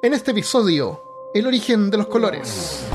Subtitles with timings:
[0.00, 2.86] En este episodio, el origen de los colores.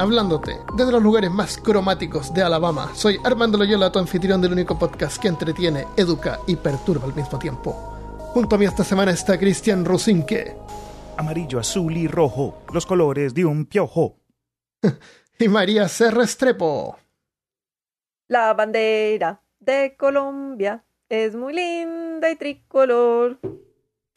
[0.00, 4.76] Hablándote desde los lugares más cromáticos de Alabama, soy Armando Loyola, tu anfitrión del único
[4.76, 7.72] podcast que entretiene, educa y perturba al mismo tiempo.
[8.32, 10.56] Junto a mí esta semana está Cristian Rusinque
[11.16, 14.16] Amarillo, azul y rojo, los colores de un piojo.
[15.38, 16.96] y María Serra Estrepo.
[18.26, 23.38] La bandera de Colombia es muy linda y tricolor.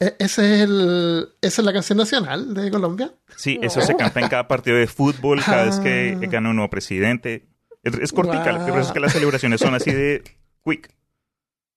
[0.00, 3.12] E- ¿Ese es el, ¿Esa es la canción nacional de Colombia?
[3.36, 3.66] Sí, No.
[3.66, 6.26] eso se canta en cada partido de fútbol, cada vez que Ah.
[6.30, 7.46] gana un nuevo presidente.
[7.82, 8.64] Es, es cortica, Guau.
[8.66, 10.24] pero es que las celebraciones son así de
[10.64, 10.90] quick.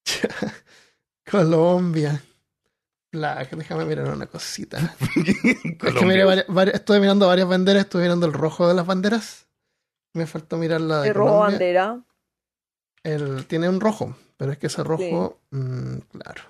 [1.29, 2.21] Colombia.
[3.11, 4.95] Black, déjame mirar una cosita.
[5.15, 8.85] Es que miré vari- vari- estuve mirando varias banderas, estuve mirando el rojo de las
[8.85, 9.47] banderas.
[10.13, 12.03] Me faltó mirar la de El rojo bandera.
[13.03, 16.43] El, tiene un rojo, pero es que ese rojo, mm, claro.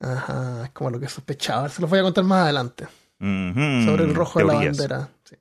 [0.00, 1.68] Ajá, es como lo que sospechaba.
[1.68, 2.86] Se los voy a contar más adelante.
[3.18, 5.08] Sobre el rojo de la bandera.
[5.24, 5.34] sí.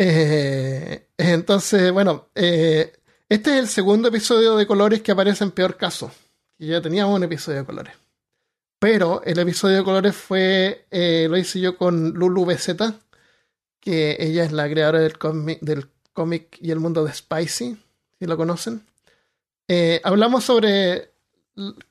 [0.00, 2.92] Eh, entonces, bueno, eh,
[3.28, 6.10] este es el segundo episodio de colores que aparece en Peor Caso.
[6.56, 7.94] Y ya teníamos un episodio de colores.
[8.78, 12.76] Pero el episodio de colores fue, eh, lo hice yo con Lulu BZ,
[13.80, 17.76] que ella es la creadora del cómic, del cómic y el mundo de Spicy,
[18.18, 18.87] si lo conocen.
[19.68, 21.12] Eh, hablamos sobre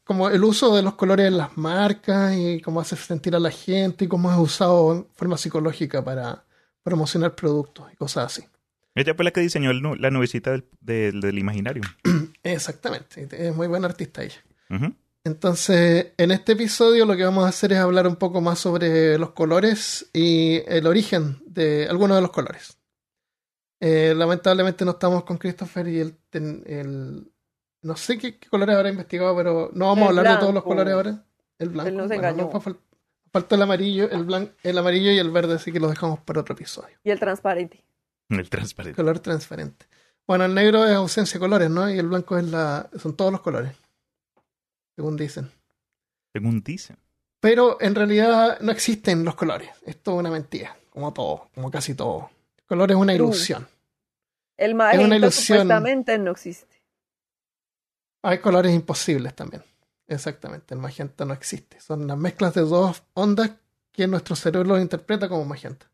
[0.03, 3.51] como el uso de los colores en las marcas y cómo hace sentir a la
[3.51, 6.45] gente y cómo es usado en forma psicológica para
[6.83, 8.47] promocionar productos y cosas así.
[8.95, 11.83] Ella fue la que diseñó el la nubecita del, del, del imaginario.
[12.43, 14.41] Exactamente, es muy buena artista ella.
[15.23, 19.17] Entonces, en este episodio lo que vamos a hacer es hablar un poco más sobre
[19.17, 22.77] los colores y el origen de algunos de los colores.
[23.81, 27.29] Eh, lamentablemente no estamos con Christopher y ten- el-
[27.87, 30.53] no sé qué, qué colores habrá investigado, pero no vamos a El hablar de todos
[30.53, 30.69] los blanco.
[30.69, 31.23] colores ahora.
[31.59, 31.89] El blanco.
[31.89, 32.49] Él nos Bueno, engañó.
[32.53, 32.77] nos fal-
[33.31, 36.41] falta el amarillo, el blanco, el amarillo y el verde, así que lo dejamos para
[36.41, 36.95] otro episodio.
[37.03, 37.83] Y el transparente.
[38.29, 38.95] El transparente.
[38.95, 39.85] Color transparente.
[40.27, 41.89] Bueno, el negro es ausencia de colores, ¿no?
[41.89, 43.71] Y el blanco es la, son todos los colores,
[44.95, 45.49] según dicen.
[46.33, 46.97] Según dicen.
[47.39, 49.69] Pero en realidad no existen los colores.
[49.85, 52.29] Esto es una mentira, como todo, como casi todo.
[52.57, 53.27] El color es una True.
[53.27, 53.67] ilusión.
[54.57, 55.59] El una magenta ilusión.
[55.59, 56.76] supuestamente no existe.
[58.27, 59.63] Hay colores imposibles también.
[60.07, 61.79] Exactamente, el magenta no existe.
[61.81, 63.51] Son las mezclas de dos ondas
[63.91, 65.89] que nuestro cerebro interpreta como magenta.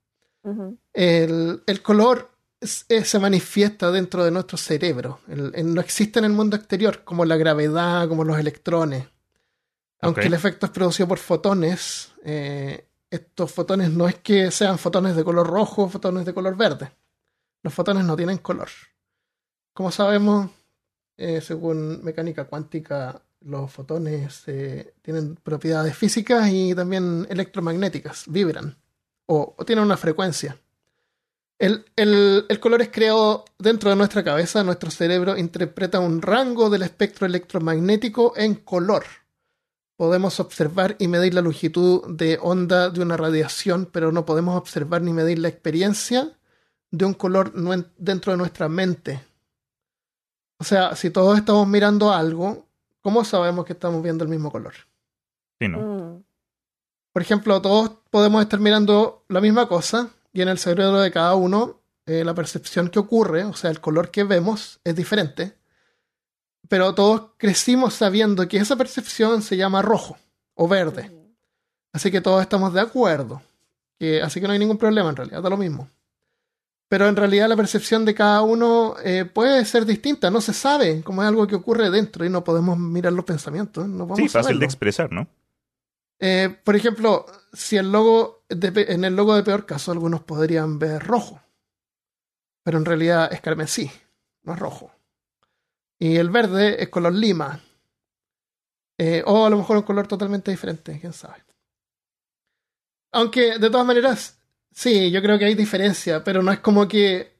[0.93, 2.29] El, el color
[2.59, 5.19] es- es- se manifiesta dentro de nuestro cerebro.
[5.27, 9.05] El- el- no existe en el mundo exterior, como la gravedad, como los electrones.
[10.01, 15.16] Aunque el efecto es producido por fotones, eh, estos fotones no es que sean fotones
[15.16, 16.91] de color rojo o fotones de color verde.
[17.61, 18.69] Los fotones no tienen color.
[19.73, 20.49] Como sabemos,
[21.18, 28.75] eh, según mecánica cuántica, los fotones eh, tienen propiedades físicas y también electromagnéticas, vibran
[29.25, 30.57] o, tienen una frecuencia.
[31.59, 31.85] El,
[32.59, 38.34] color es creado dentro de nuestra cabeza, nuestro cerebro interpreta un rango del espectro electromagnético
[38.35, 39.06] en color.
[39.96, 45.03] Podemos observar y medir la longitud de onda de una radiación, pero no podemos observar
[45.03, 46.34] ni medir la experiencia
[46.91, 47.53] de un color
[47.97, 49.22] dentro de nuestra mente.
[50.63, 52.66] O sea, si todos estamos mirando algo,
[53.01, 54.74] ¿cómo sabemos que estamos viendo el mismo color?
[55.59, 55.79] Sí, ¿no?
[55.79, 56.24] Mm.
[57.12, 61.35] Por ejemplo, todos podemos estar mirando la misma cosa y en el cerebro de cada
[61.35, 65.57] uno eh, la percepción que ocurre, o sea, el color que vemos es diferente.
[66.70, 70.16] Pero todos crecimos sabiendo que esa percepción se llama rojo
[70.53, 71.11] o verde.
[71.91, 73.41] Así que todos estamos de acuerdo.
[73.99, 75.90] Que, así que no hay ningún problema en realidad, da lo mismo.
[76.93, 81.01] Pero en realidad la percepción de cada uno eh, puede ser distinta, no se sabe,
[81.01, 83.87] como es algo que ocurre dentro y no podemos mirar los pensamientos.
[83.87, 84.59] No podemos Sí, fácil saberlo.
[84.59, 85.28] de expresar, ¿no?
[86.19, 90.78] Eh, por ejemplo, si el logo de en el logo de peor caso algunos podrían
[90.78, 91.41] ver rojo,
[92.61, 93.89] pero en realidad es carmesí,
[94.43, 94.91] no es rojo.
[95.97, 97.59] Y el verde es color lima.
[98.99, 101.43] Eh, o a lo mejor un color totalmente diferente, quién sabe.
[103.13, 104.37] Aunque de todas maneras,
[104.73, 107.34] sí, yo creo que hay diferencia, pero no es como que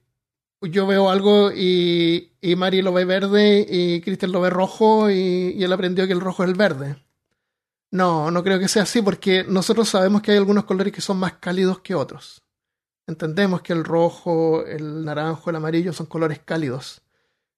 [0.62, 5.53] yo veo algo y, y Mari lo ve verde y Cristian lo ve rojo y,
[5.57, 6.95] y él aprendió que el rojo es el verde.
[7.91, 11.18] No, no creo que sea así porque nosotros sabemos que hay algunos colores que son
[11.18, 12.44] más cálidos que otros.
[13.06, 17.01] Entendemos que el rojo, el naranjo, el amarillo son colores cálidos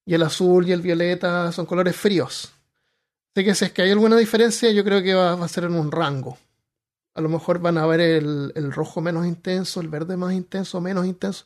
[0.06, 2.51] y el azul y el violeta son colores fríos.
[3.33, 5.66] Así que si es que hay alguna diferencia, yo creo que va, va a ser
[5.66, 6.38] en un rango.
[7.15, 10.81] A lo mejor van a ver el, el rojo menos intenso, el verde más intenso,
[10.81, 11.45] menos intenso.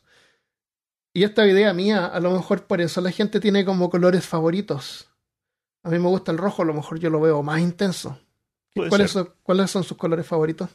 [1.14, 5.10] Y esta idea mía, a lo mejor por eso la gente tiene como colores favoritos.
[5.82, 8.18] A mí me gusta el rojo, a lo mejor yo lo veo más intenso.
[8.74, 10.70] ¿Cuáles son, ¿Cuáles son sus colores favoritos?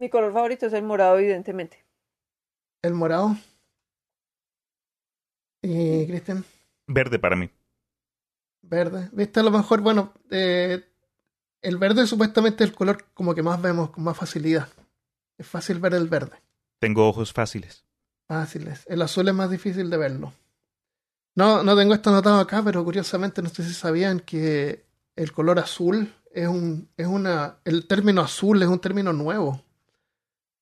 [0.00, 1.84] Mi color favorito es el morado, evidentemente.
[2.82, 3.36] El morado.
[5.62, 6.44] Y Cristian,
[6.86, 7.50] Verde para mí.
[8.62, 9.08] verde.
[9.12, 9.40] ¿Viste?
[9.40, 10.84] A lo mejor, bueno, eh,
[11.62, 14.68] el verde supuestamente es el color como que más vemos con más facilidad.
[15.36, 16.40] Es fácil ver el verde.
[16.78, 17.84] Tengo ojos fáciles.
[18.26, 18.84] Fáciles.
[18.86, 20.32] El azul es más difícil de verlo.
[21.34, 24.84] No, no tengo esto anotado acá, pero curiosamente no sé si sabían que
[25.14, 29.62] el color azul es un, es una, el término azul es un término nuevo.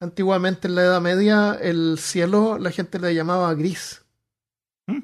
[0.01, 4.05] Antiguamente en la Edad Media el cielo la gente le llamaba gris.
[4.87, 5.01] ¿Mm?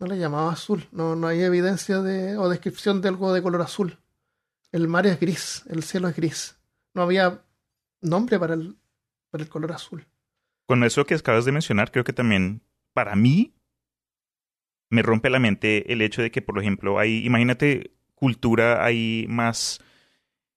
[0.00, 0.88] No le llamaba azul.
[0.92, 3.98] No, no hay evidencia de, o descripción de algo de color azul.
[4.72, 6.58] El mar es gris, el cielo es gris.
[6.94, 7.44] No había
[8.00, 8.76] nombre para el,
[9.30, 10.06] para el color azul.
[10.66, 12.62] Con eso que acabas de mencionar, creo que también
[12.94, 13.54] para mí
[14.90, 19.80] me rompe la mente el hecho de que, por ejemplo, hay, imagínate, cultura hay más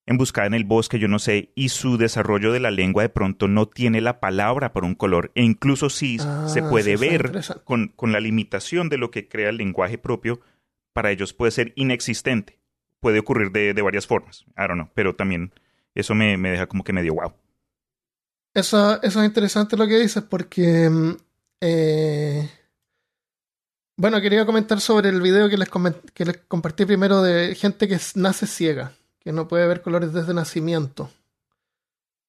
[0.05, 3.47] emboscada en el bosque, yo no sé, y su desarrollo de la lengua de pronto
[3.47, 7.31] no tiene la palabra para un color, e incluso si Ah, se puede ver
[7.63, 10.41] con, con la limitación de lo que crea el lenguaje propio,
[10.93, 12.59] para ellos puede ser inexistente.
[12.99, 15.53] Puede ocurrir de, de varias formas, I don't know, pero también
[15.93, 17.33] eso me, me deja como que medio wow.
[18.53, 20.89] Eso, eso es interesante lo que dices porque...
[20.89, 21.17] mm,
[21.61, 22.49] eh,
[23.97, 25.69] bueno, quería comentar sobre el video que les,
[26.13, 30.33] que les compartí primero de gente que nace ciega, que no puede ver colores desde
[30.33, 31.09] nacimiento.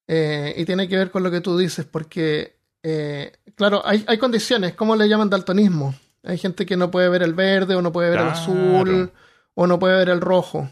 [0.07, 4.19] Eh, y tiene que ver con lo que tú dices, porque, eh, claro, hay, hay
[4.19, 5.93] condiciones, ¿cómo le llaman daltonismo?
[6.23, 9.13] Hay gente que no puede ver el verde o no puede ver el azul
[9.59, 10.69] o no puede ver el rojo.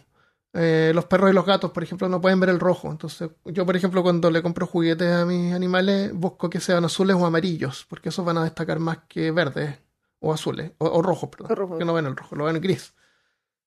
[0.52, 2.88] Eh, los perros y los gatos, por ejemplo, no pueden ver el rojo.
[2.90, 7.16] Entonces, yo, por ejemplo, cuando le compro juguetes a mis animales, busco que sean azules
[7.16, 9.76] o amarillos, porque esos van a destacar más que verdes
[10.20, 12.94] o azules, o, o rojos, perdón, O que no ven el rojo, lo ven gris.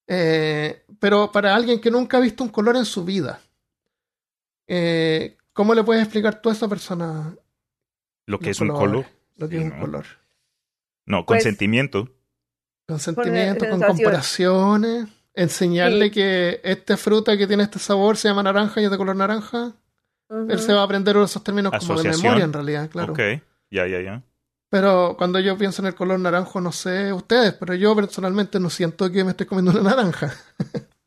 [0.07, 3.41] Eh, pero para alguien que nunca ha visto un color en su vida,
[4.67, 7.35] eh, ¿cómo le puedes explicar tú a esa persona
[8.25, 9.05] Lo que es un color.
[9.35, 9.85] Lo que Sí, es un ¿no?
[9.85, 10.05] color.
[11.05, 12.09] No, Pues- consentimiento.
[12.87, 16.11] Con sentimientos, con comparaciones, enseñarle Sí.
[16.11, 19.73] que esta fruta que tiene este sabor se llama naranja y es de color naranja.
[20.29, 23.13] Él se va a aprender esos términos como de memoria en realidad, claro.
[23.13, 23.19] Ok,
[23.71, 24.23] ya, ya, ya.
[24.69, 28.69] Pero cuando yo pienso en el color naranjo, no sé ustedes, pero yo personalmente no
[28.69, 30.33] siento que me estoy comiendo una naranja.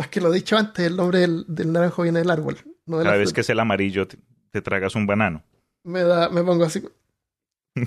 [0.00, 2.98] es que lo he dicho antes, el nombre del, del naranjo viene del árbol, no
[2.98, 3.34] de la Cada vez fruta.
[3.36, 4.18] que es el amarillo, te,
[4.50, 5.42] te tragas un banano.
[5.84, 6.82] me da, me pongo así,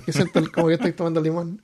[0.04, 1.62] que siento el- como que estoy tomando limón.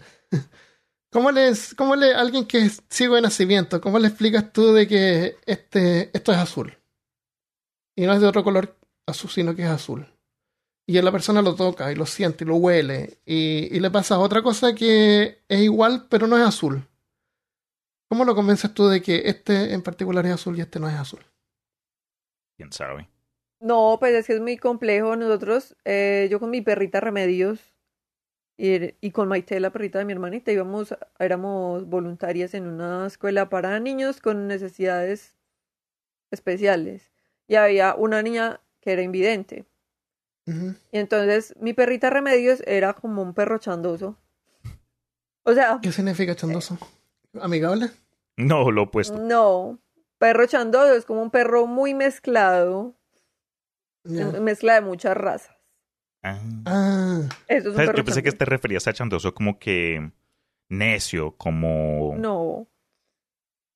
[1.12, 4.88] ¿Cómo les, cómo le, alguien que es ciego de nacimiento, cómo le explicas tú de
[4.88, 6.78] que este, esto es azul?
[7.94, 10.06] Y no es de otro color azul, sino que es azul.
[10.86, 14.18] Y la persona lo toca y lo siente y lo huele y, y le pasa
[14.18, 16.88] otra cosa que es igual pero no es azul.
[18.08, 20.94] ¿Cómo lo convences tú de que este en particular es azul y este no es
[20.94, 21.20] azul?
[22.56, 23.08] ¿Quién sabe?
[23.60, 25.14] No, pues es que es muy complejo.
[25.14, 27.71] Nosotros, eh, yo con mi perrita Remedios
[28.56, 33.48] y, y con Maite, la perrita de mi hermanita, íbamos, éramos voluntarias en una escuela
[33.48, 35.36] para niños con necesidades
[36.30, 37.10] especiales.
[37.48, 39.66] Y había una niña que era invidente.
[40.44, 44.18] Y entonces mi perrita Remedios era como un perro chandoso.
[45.44, 46.78] O sea, ¿Qué significa chandoso?
[47.40, 47.90] ¿Amigable?
[48.36, 49.18] No, lo opuesto.
[49.18, 49.78] no.
[50.18, 52.94] Perro chandoso es como un perro muy mezclado,
[54.04, 55.56] mezcla de muchas razas.
[56.22, 56.38] Ah.
[56.66, 57.86] Ah, Eso es un ¿Sabes?
[57.88, 60.12] perro Yo pensé que te referías a chandoso como que
[60.68, 62.14] necio, como...
[62.16, 62.66] No.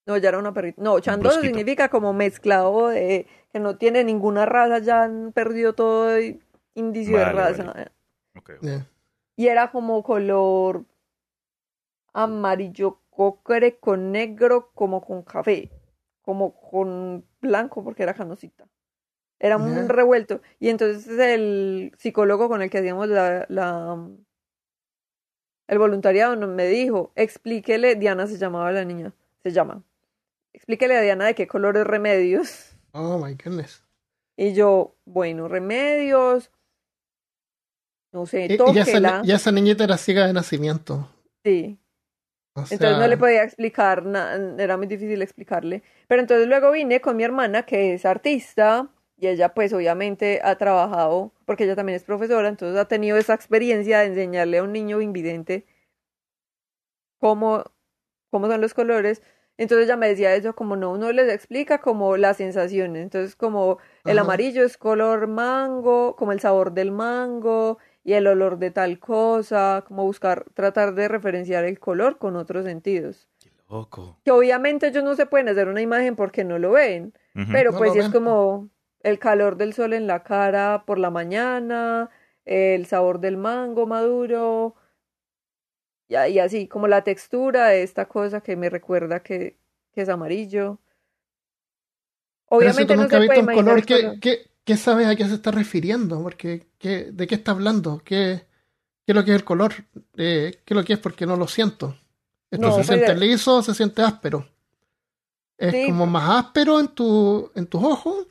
[0.06, 0.80] No, ya era una perrita.
[0.80, 6.16] No, chandoso significa como mezclado de que no tiene ninguna raza, ya han perdido todo
[6.74, 7.64] indicio de raza.
[7.64, 8.86] vale.
[9.34, 10.84] Y era como color
[12.12, 15.70] amarillo cocre con negro, como con café,
[16.22, 18.68] como con blanco, porque era canosita.
[19.38, 19.88] Era un Ya.
[19.92, 20.40] revuelto.
[20.58, 23.98] Y entonces el psicólogo con el que hacíamos la, la
[25.68, 29.12] el voluntariado nos- me dijo, explíquele, Diana se llamaba la niña,
[29.42, 29.82] se llama.
[30.52, 32.76] Explíquele a Diana de qué color es remedios.
[32.92, 33.84] Oh my goodness.
[34.36, 36.50] Y yo, bueno, remedios
[38.12, 41.10] no sé, Y, y ya, esa, esa niñita era ciega de nacimiento.
[41.44, 41.78] Sí.
[42.54, 44.02] O Entonces no le podía explicar,
[44.58, 45.82] era muy difícil explicarle.
[46.08, 50.56] Pero entonces luego vine con mi hermana, que es artista, y ella pues obviamente ha
[50.56, 54.72] trabajado, porque ella también es profesora, entonces ha tenido esa experiencia de enseñarle a un
[54.72, 55.64] niño invidente
[57.18, 57.64] cómo,
[58.30, 59.22] cómo son los colores.
[59.58, 63.02] Entonces ella me decía eso, como no, uno les explica como las sensaciones.
[63.02, 64.26] Entonces como el Ajá.
[64.26, 69.82] amarillo es color mango, como el sabor del mango y el olor de tal cosa,
[69.88, 73.28] como buscar, tratar de referenciar el color con otros sentidos.
[73.40, 74.18] Qué loco.
[74.24, 77.14] Que obviamente ellos no se pueden hacer una imagen porque no lo ven,
[77.50, 78.12] pero No pues es ven.
[78.12, 78.68] como
[79.10, 82.10] el calor del sol en la cara por la mañana,
[82.44, 84.74] el sabor del mango maduro,
[86.08, 89.58] y, así, como la textura de esta cosa que me recuerda que,
[89.92, 90.78] que es amarillo.
[92.56, 94.20] Pero si Obviamente tú no nunca se has puede visto un color, ¿qué, color.
[94.20, 96.22] qué, qué sabes a qué se está refiriendo?
[96.22, 98.00] Porque, ¿qué, ¿De qué está hablando?
[98.04, 98.46] ¿Qué,
[99.06, 99.74] ¿Qué es lo que es el color?
[100.16, 100.98] Eh, ¿Qué es lo que es?
[101.00, 101.96] Porque no lo siento.
[102.50, 104.48] ¿Esto No, se pues, siente eh, liso o se siente áspero?
[105.58, 105.86] ¿Es Sí.
[105.86, 108.26] como más áspero en, tu, en tus ojos?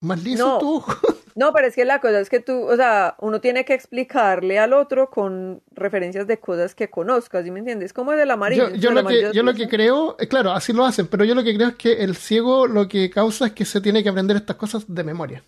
[0.00, 0.58] ¿Más liso No.
[0.58, 0.96] ojos?
[1.36, 4.58] No, pero es que la cosa es que tú, o sea, uno tiene que explicarle
[4.58, 7.92] al otro con referencias de cosas que conozcas, ¿sí me entiendes?
[7.92, 8.68] ¿Cómo es el amarillo?
[8.70, 11.24] Yo, yo lo amarillo que, yo lo que creo, eh, claro, así lo hacen, pero
[11.24, 14.02] yo lo que creo es que el ciego lo que causa es que se tiene
[14.02, 15.42] que aprender estas cosas de memoria.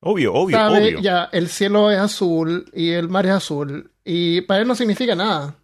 [0.00, 1.00] Obvio, obvio, sabe, obvio.
[1.00, 3.92] ya, el cielo es azul y el mar es azul.
[4.04, 5.54] Y para él no significa nada.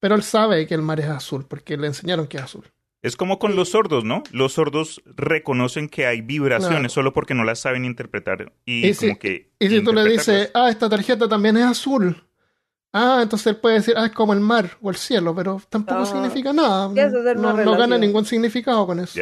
[0.00, 2.64] Pero él sabe que el mar es azul porque le enseñaron que es azul.
[3.02, 4.22] Es como con los sordos, ¿no?
[4.30, 6.88] Los sordos reconocen que hay vibraciones Claro.
[6.88, 8.52] solo porque no las saben interpretar.
[8.64, 9.50] Y, Y si- como que.
[9.58, 12.24] Y si tú le dices, ah, esta tarjeta también es azul.
[12.92, 16.02] Ah, entonces él puede decir, ah, es como el mar o el cielo, pero tampoco
[16.02, 16.06] Ah.
[16.06, 16.88] significa nada.
[17.34, 19.18] No, no gana ningún significado con eso.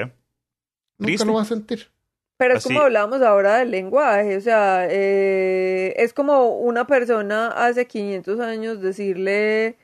[0.98, 1.88] Nunca lo va a sentir.
[2.36, 7.48] Pero es Así- como hablábamos ahora del lenguaje, o sea, eh, es como una persona
[7.48, 9.76] hace 500 años decirle,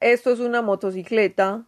[0.00, 1.66] esto es una motocicleta,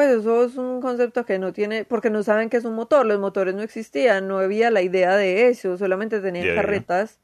[0.00, 3.04] pues eso es un concepto que no tiene, porque no saben que es un motor,
[3.04, 6.54] los motores no existían, no había la idea de eso, solamente tenían ya.
[6.54, 7.20] carretas,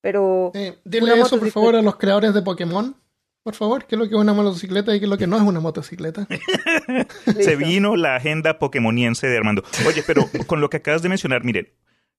[0.00, 2.94] pero Eh, dile eso, por favor, a los creadores de Pokémon.
[3.42, 5.38] Por favor, qué es lo que es una motocicleta y qué es lo que no
[5.38, 6.28] es una motocicleta.
[7.40, 9.64] Se vino la agenda pokemoniense de Armando.
[9.88, 11.66] Oye, pero con lo que acabas de mencionar, miren,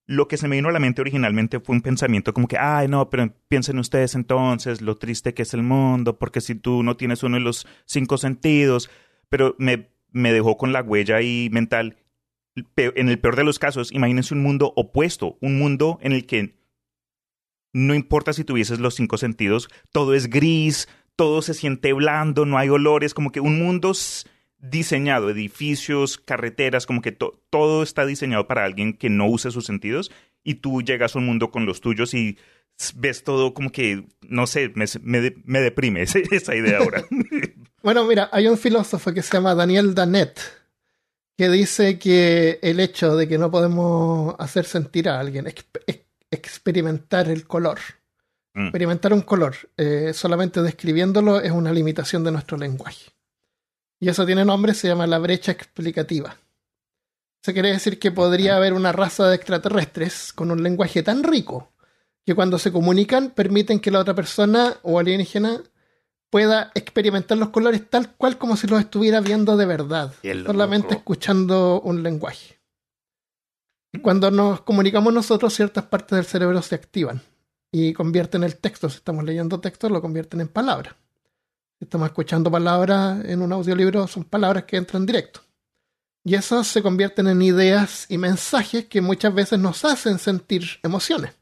[0.04, 2.86] lo que se me vino a la mente originalmente fue un pensamiento como que, ay,
[2.86, 6.98] no, pero piensen ustedes entonces lo triste que es el mundo, porque si tú no
[6.98, 8.90] tienes uno de los cinco sentidos,
[9.30, 11.96] pero me, me dejó con la huella ahí mental.
[12.76, 16.54] En el peor de los casos, imagínense un mundo opuesto, un mundo en el que
[17.72, 22.58] no importa si tuvieses los cinco sentidos, todo es gris, todo se siente blando, no
[22.58, 23.92] hay olores, como que un mundo
[24.58, 29.64] diseñado, edificios, carreteras, como que to- todo está diseñado para alguien que no use sus
[29.64, 30.10] sentidos
[30.44, 32.36] y tú llegas a un mundo con los tuyos y
[32.96, 37.02] ves todo como que, no sé, me, me, me deprime esa idea ahora.
[37.82, 40.38] Bueno, mira, hay un filósofo que se llama Daniel Danet
[41.36, 46.04] que dice que el hecho de que no podemos hacer sentir a alguien, exp- ex-
[46.30, 47.78] experimentar el color,
[48.54, 48.64] Mm.
[48.66, 53.10] experimentar un color, eh, solamente describiéndolo es una limitación de nuestro lenguaje.
[53.98, 56.36] Y eso tiene nombre, se llama la brecha explicativa.
[57.42, 61.72] Eso quiere decir que podría haber una raza de extraterrestres con un lenguaje tan rico
[62.26, 65.60] que cuando se comunican permiten que la otra persona o alienígena
[66.32, 70.50] pueda experimentar los colores tal cual como si los estuviera viendo de verdad, loco.
[70.50, 72.58] solamente escuchando un lenguaje.
[74.00, 77.20] Cuando nos comunicamos nosotros, ciertas partes del cerebro se activan
[77.70, 78.88] y convierten el texto.
[78.88, 80.94] Si estamos leyendo texto, lo convierten en palabras.
[81.78, 85.42] Si estamos escuchando palabras en un audiolibro, son palabras que entran directo.
[86.24, 91.32] Y esas se convierten en ideas y mensajes que muchas veces nos hacen sentir emociones.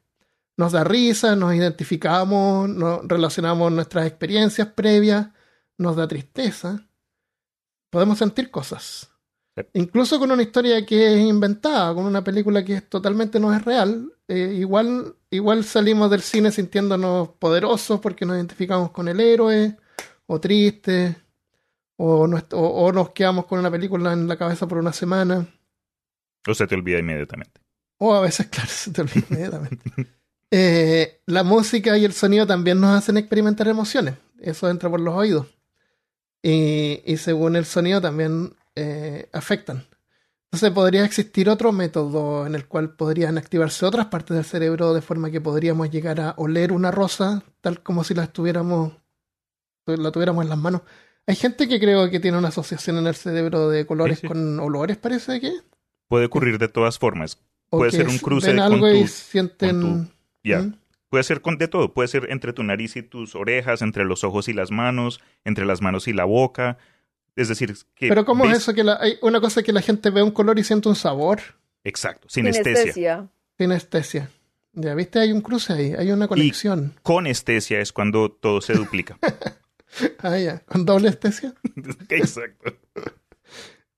[0.61, 5.29] Nos da risa, nos identificamos, nos relacionamos nuestras experiencias previas,
[5.79, 6.87] nos da tristeza.
[7.89, 9.11] Podemos sentir cosas.
[9.57, 9.63] Sí.
[9.73, 14.13] Incluso con una historia que es inventada, con una película que totalmente no es real,
[14.29, 19.77] eh, igual, igual salimos del cine sintiéndonos poderosos porque nos identificamos con el héroe,
[20.27, 21.17] o tristes,
[21.97, 25.47] o, o- o nos quedamos con una película en la cabeza por una semana,
[26.47, 27.61] o se te olvida inmediatamente.
[27.99, 29.91] o a veces, claro, se te olvida inmediatamente.
[30.51, 35.15] Eh, la música y el sonido también nos hacen experimentar emociones, eso entra por los
[35.15, 35.47] oídos.
[36.43, 39.85] Y, y según el sonido también eh, afectan.
[40.47, 45.03] Entonces podría existir otro método en el cual podrían activarse otras partes del cerebro de
[45.03, 48.93] forma que podríamos llegar a oler una rosa tal como si la estuviéramos
[49.87, 50.83] la tuviéramos en las manos.
[51.27, 54.29] Hay gente que creo que tiene una asociación en el cerebro de colores Sí, sí.
[54.29, 55.53] con olores, parece que.
[56.09, 57.39] Puede ocurrir de todas formas.
[57.71, 60.11] O Puede ser un cruce ven con algo y tu- sienten.
[60.43, 60.63] Con Ya.
[60.63, 60.75] ¿Mm?
[61.09, 64.23] Puede ser con de todo, puede ser entre tu nariz y tus orejas, entre los
[64.23, 66.79] ojos y las manos, entre las manos y la boca.
[67.35, 68.09] Es decir, que...
[68.09, 68.75] Pero ¿cómo ves- es eso?
[68.75, 70.95] que la- Hay una cosa es que la gente ve un color y siente un
[70.95, 71.41] sabor.
[71.83, 73.29] Exacto, sinestesia.
[73.59, 74.31] Sinestesia.
[74.73, 76.95] Ya viste, hay un cruce ahí, hay una conexión.
[77.03, 79.19] Conestesia es cuando todo se duplica.
[80.23, 81.53] Ah, ya, con doble estesia.
[82.11, 82.73] Exacto.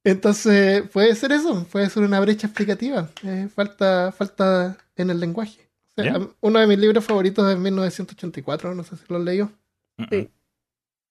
[0.04, 3.10] Entonces, puede ser eso, puede ser una brecha explicativa.
[3.22, 5.61] Eh, falta, falta en el lenguaje.
[5.96, 6.18] Ya.
[6.40, 9.50] Uno de mis libros favoritos es 1984, no sé si lo leído.
[10.10, 10.30] Sí.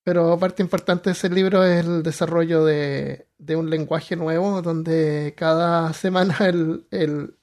[0.04, 5.34] Pero parte importante de ese libro es el desarrollo de, de un lenguaje nuevo, donde
[5.38, 7.36] cada semana el, el-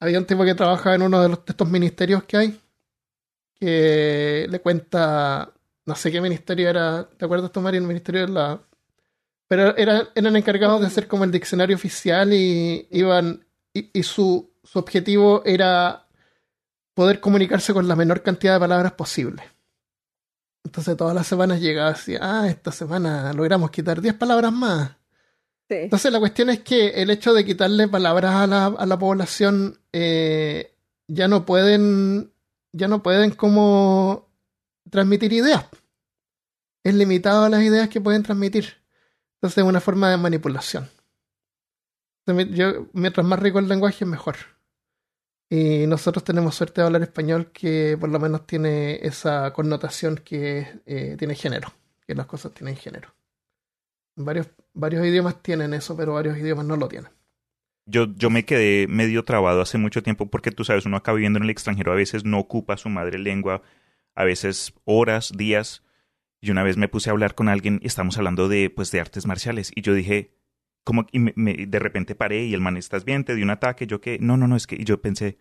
[0.00, 2.60] había un tipo que trabajaba en uno de, los, de estos ministerios que hay,
[3.54, 5.52] que le cuenta,
[5.86, 7.72] no sé qué ministerio era, ¿te acuerdas, Tomás?
[7.74, 8.60] El ministerio de la...
[9.46, 14.50] Pero era, eran encargados de hacer como el diccionario oficial y iban, y, y su,
[14.64, 16.03] su objetivo era
[16.94, 19.42] poder comunicarse con la menor cantidad de palabras posible.
[20.64, 24.90] Entonces todas las semanas llegaba así, ah, esta semana logramos quitar 10 palabras más.
[25.68, 25.76] Sí.
[25.76, 29.78] Entonces la cuestión es que el hecho de quitarle palabras a la, a la población
[29.92, 30.74] eh,
[31.06, 32.32] ya no pueden,
[32.72, 34.28] ya no pueden como
[34.90, 35.66] transmitir ideas.
[36.82, 38.74] Es limitado a las ideas que pueden transmitir.
[39.36, 40.88] Entonces es una forma de manipulación.
[42.26, 44.36] Yo, mientras más rico el lenguaje, mejor.
[45.56, 50.66] Y nosotros tenemos suerte de hablar español que por lo menos tiene esa connotación que
[50.84, 51.72] eh, tiene género,
[52.04, 53.14] que las cosas tienen género.
[54.16, 57.12] Varios, varios idiomas tienen eso, pero varios idiomas no lo tienen.
[57.86, 61.36] Yo, yo me quedé medio trabado hace mucho tiempo porque tú sabes, uno acá viviendo
[61.36, 63.62] en el extranjero a veces no ocupa su madre lengua,
[64.16, 65.84] a veces horas, días.
[66.40, 69.00] Y una vez me puse a hablar con alguien y estamos hablando de, pues, de
[69.00, 69.70] artes marciales.
[69.72, 70.33] Y yo dije,
[70.84, 73.24] como, y me- me- de repente paré y el man, ¿estás bien?
[73.24, 73.86] Te dio un ataque.
[73.86, 75.38] Yo que, no, no, no, es que, y yo pensé,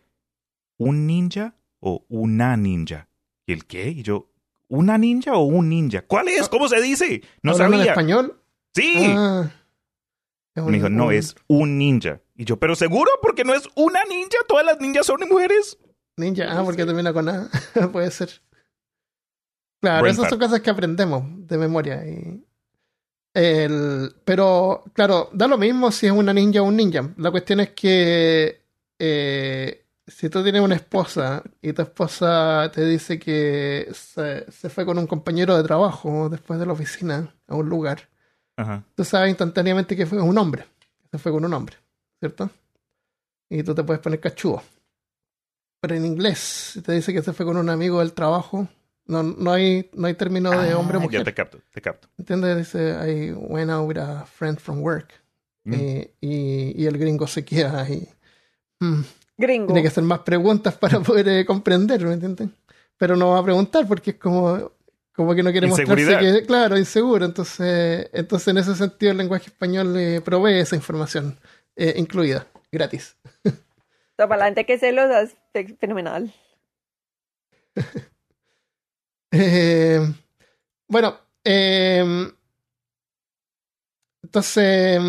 [0.78, 3.10] ¿un ninja o una ninja?
[3.46, 3.90] ¿Y el qué?
[3.90, 4.32] Y yo,
[4.70, 6.02] ¿una ninja o un ninja?
[6.04, 6.48] ¿Cuál es?
[6.50, 7.22] ¿Cómo se dice?
[7.42, 7.92] No ¿Hablando en sabía.
[7.92, 8.42] español?
[8.74, 8.94] Sí.
[9.10, 9.52] Ah,
[10.56, 12.22] Me dijo, no, es un ninja.
[12.36, 15.78] Y yo, pero seguro, porque no es una ninja, todas las ninjas son mujeres.
[16.18, 17.50] Ninja, ah, porque termina con A.
[17.92, 18.30] Puede ser.
[19.82, 22.06] Claro, Brain esas son cosas que aprendemos de memoria.
[22.08, 22.46] Y
[23.34, 27.10] el, pero, claro, da lo mismo si es una ninja o un ninja.
[27.18, 28.62] La cuestión es que
[29.00, 34.86] eh, si tú tienes una esposa y tu esposa te dice que se, se fue
[34.86, 38.10] con un compañero de trabajo después de la oficina a un lugar,
[38.58, 38.84] Ajá.
[38.96, 40.66] tú sabes instantáneamente que fue un hombre.
[41.12, 41.78] Se fue con un hombre,
[42.20, 42.50] ¿cierto?
[43.50, 44.64] Y tú te puedes poner cachudo.
[45.80, 46.40] Pero en inglés,
[46.74, 48.68] si te dice que se fue con un amigo del trabajo,
[49.06, 51.24] no, no hay, no hay término de hombre o Ah, Ya mujer.
[51.24, 52.08] te capto, te capto.
[52.18, 52.58] ¿Entiendes?
[52.58, 55.14] Dice, I went out with a friend from work.
[55.66, 55.74] Mm.
[55.74, 58.08] Eh, y, y el gringo se queda ahí.
[58.80, 59.02] Mm,
[59.38, 59.68] Gringo.
[59.68, 62.50] tiene que hacer más preguntas para poder eh, comprender, ¿me entiendes?
[62.98, 64.72] Pero no va a preguntar porque es como,
[65.14, 67.26] como que no quiere mostrarse que, claro, inseguro.
[67.26, 71.40] Entonces, entonces en ese sentido el lenguaje español eh, provee esa información
[71.76, 73.16] eh, incluida, gratis.
[74.16, 76.34] Para la gente que se los es fe- fenomenal.
[79.36, 80.00] Eh,
[80.88, 82.32] bueno, eh,
[84.22, 85.02] entonces,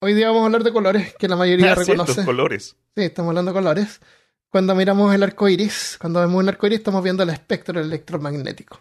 [0.00, 2.24] hoy día vamos a hablar de colores que la mayoría Ah, cierto, reconoce.
[2.24, 2.76] colores.
[2.96, 4.00] Sí, estamos hablando de colores.
[4.48, 8.80] Cuando miramos el arco iris, cuando vemos un arco iris, estamos viendo el espectro electromagnético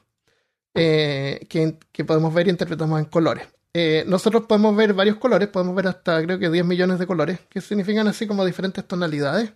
[0.74, 3.48] eh, que, que podemos ver y interpretamos en colores.
[3.74, 7.40] Eh, nosotros podemos ver varios colores, podemos ver hasta creo que 10 millones de colores,
[7.50, 9.54] que significan así como diferentes tonalidades.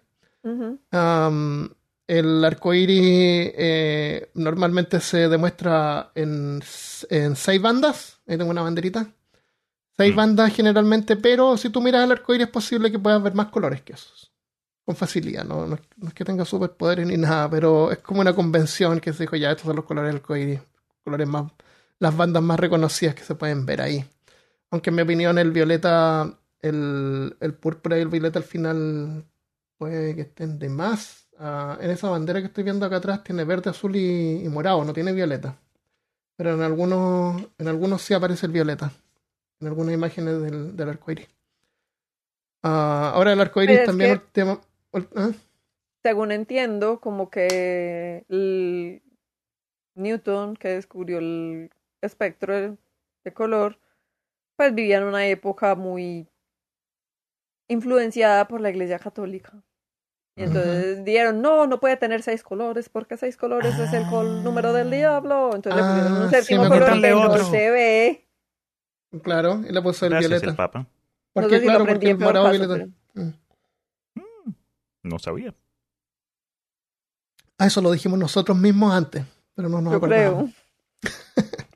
[0.92, 1.70] Am,
[2.08, 3.02] el arco iris
[3.56, 6.62] eh, normalmente se demuestra en,
[7.10, 8.22] en seis bandas.
[8.28, 9.08] Ahí tengo una banderita.
[9.98, 10.16] Seis Mm.
[10.16, 13.48] bandas generalmente, pero si tú miras el arco iris es posible que puedas ver más
[13.48, 14.32] colores que esos.
[14.86, 15.46] Con facilidad.
[15.46, 19.00] No, no, es- no es que tenga superpoderes ni nada, pero es como una convención
[19.00, 20.62] que se dijo ya, estos son los colores del arco iris.
[21.04, 21.52] Colores más,
[22.00, 24.06] las bandas más reconocidas que se pueden ver ahí.
[24.72, 29.26] Aunque en mi opinión el violeta, el, el púrpura y el violeta al final
[29.78, 31.23] puede que estén de más.
[31.40, 34.84] Ah, en esa bandera que estoy viendo acá atrás tiene verde, azul y, y morado,
[34.86, 35.58] no tiene violeta.
[36.38, 38.94] Pero en algunos, en algunos sí aparece el violeta.
[39.62, 41.30] En algunas imágenes del, del arco iris.
[42.64, 44.60] Ah, ahora el arco iris es también que- el tema.
[45.16, 45.32] ¿ah?
[46.04, 49.02] Según entiendo, como que el
[49.96, 52.78] Newton, que descubrió el espectro de,
[53.26, 53.80] de color,
[54.58, 56.30] pues vivía en una época muy
[57.68, 59.62] influenciada por la Iglesia Católica.
[60.36, 64.44] Y entonces dijeron, no, no puede tener seis colores porque seis colores es el col-
[64.44, 65.52] número del diablo.
[65.54, 67.44] Entonces le pusieron Ah, un sí, séptimo me color que no Otro.
[67.52, 68.28] se ve.
[69.22, 70.50] Claro, y le puso el Gracias, violeta.
[70.50, 70.80] el Papa.
[70.80, 70.88] No
[71.34, 72.92] Porque, sé si claro, lo porque el morado caso, violeta.
[73.14, 74.52] pero- Mm.
[75.04, 75.54] No sabía.
[77.60, 80.52] Ah, eso lo dijimos nosotros mismos antes, pero no nos Yo acordábamos.
[81.02, 81.04] creo.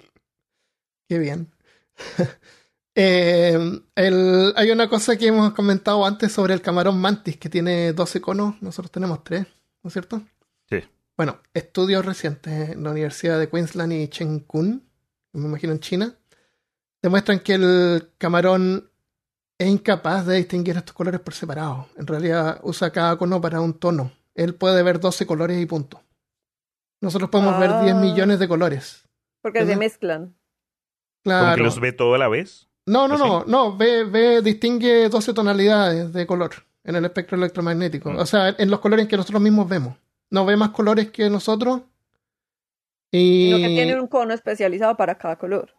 [1.08, 1.52] Qué bien.
[3.00, 7.94] Eh, el- hay una cosa que hemos comentado antes sobre el camarón mantis, que tiene
[7.94, 9.46] 12 conos, nosotros tenemos 3,
[9.84, 10.24] ¿no es cierto?
[10.68, 10.78] Sí.
[11.16, 14.80] Bueno, estudios recientes en la Universidad de Queensland y Cheng Kung,
[15.34, 16.16] me imagino en China,
[17.04, 18.90] demuestran que el camarón
[19.60, 21.88] es incapaz de distinguir estos colores por separado.
[21.98, 24.12] En realidad usa cada cono para un tono.
[24.34, 26.02] Él puede ver 12 colores y punto.
[27.02, 28.00] Nosotros podemos ver 10 Ah.
[28.00, 29.04] millones de colores.
[29.44, 30.36] Porque se mezclan.
[31.24, 31.56] Como Claro.
[31.58, 32.67] que los ve todo a la vez.
[32.88, 36.52] No, no, no, no, ve, ve, distingue 12 tonalidades de color
[36.86, 38.12] en el espectro electromagnético.
[38.12, 38.18] Mm.
[38.20, 39.96] O sea, en los colores que nosotros mismos vemos.
[40.30, 41.82] No ve más colores que nosotros.
[43.12, 45.70] Y Sino que tiene un cono especializado para cada color.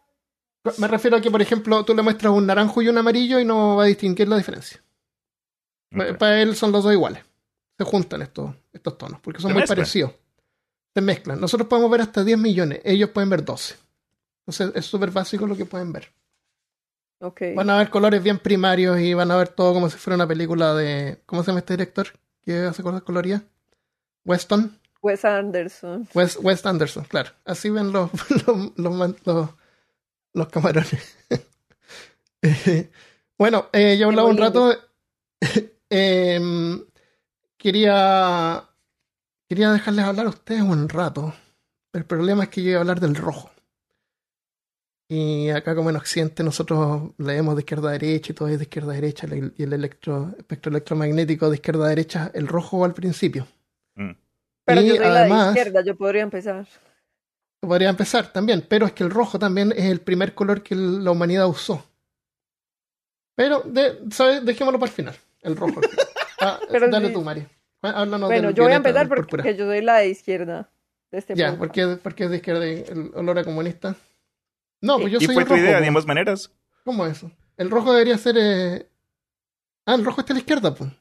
[0.77, 3.45] me refiero a que, por ejemplo, tú le muestras un naranjo y un amarillo y
[3.45, 4.81] no va a distinguir la diferencia.
[5.95, 6.17] Ok.
[6.17, 7.23] Para él son los dos iguales.
[7.77, 9.77] Se juntan estos, estos tonos, porque son Se muy mezclan.
[9.77, 10.11] parecidos.
[10.93, 11.39] Se mezclan.
[11.39, 13.75] Nosotros podemos ver hasta 10 millones, ellos pueden ver 12.
[14.45, 16.11] Entonces es súper básico lo que pueden ver.
[17.19, 17.41] Ok.
[17.55, 20.27] Van a ver colores bien primarios y van a ver todo como si fuera una
[20.27, 21.21] película de.
[21.25, 22.07] ¿Cómo se llama este director?
[22.41, 23.41] que hace cosas coloridas?
[24.25, 24.79] Weston.
[25.01, 26.07] Wes Anderson.
[26.13, 27.31] Wes, Wes Anderson, claro.
[27.45, 28.09] Así ven los,
[28.47, 29.49] los, los, los-
[30.33, 31.17] los camarones.
[32.41, 32.89] Eh,
[33.37, 34.73] bueno, eh, yo hablaba un rato.
[35.89, 36.83] em,
[37.57, 38.63] quería.
[39.47, 41.33] Quería dejarles hablar a ustedes un rato.
[41.91, 43.49] El problema es que yo iba a hablar del rojo.
[45.11, 48.63] Y acá, como en Occidente, nosotros leemos de izquierda a derecha y todo es de
[48.65, 49.27] izquierda a derecha.
[49.57, 53.47] Y el electro, espectro electromagnético de izquierda a derecha, el rojo va al principio.
[53.95, 54.11] Mm.
[54.65, 56.67] Pero Y yo soy la de además- izquierda, yo podría empezar.
[57.59, 61.09] Podría empezar también, pero es que el rojo también es el primer color que la
[61.11, 61.83] humanidad usó.
[63.35, 64.45] Pero, de, ¿sabes?
[64.45, 65.15] Dejémoslo para el final.
[65.41, 65.81] El rojo.
[66.41, 67.13] Ah, Pero dale sí.
[67.13, 67.49] tú, María.
[67.81, 69.51] Háblanos Bueno, yo voy a empezar porque púrpura.
[69.51, 70.69] yo soy la de izquierda
[71.11, 73.97] de este Ya, porque, porque es de izquierda y el olor a comunista.
[74.81, 75.63] No, pues yo Y soy fue el tu rojo.
[75.63, 76.51] idea de ambas maneras.
[76.83, 77.31] ¿Cómo eso?
[77.57, 78.35] El rojo debería ser...
[78.37, 78.89] eh,
[79.85, 80.91] Ah, el rojo está a la izquierda, pues.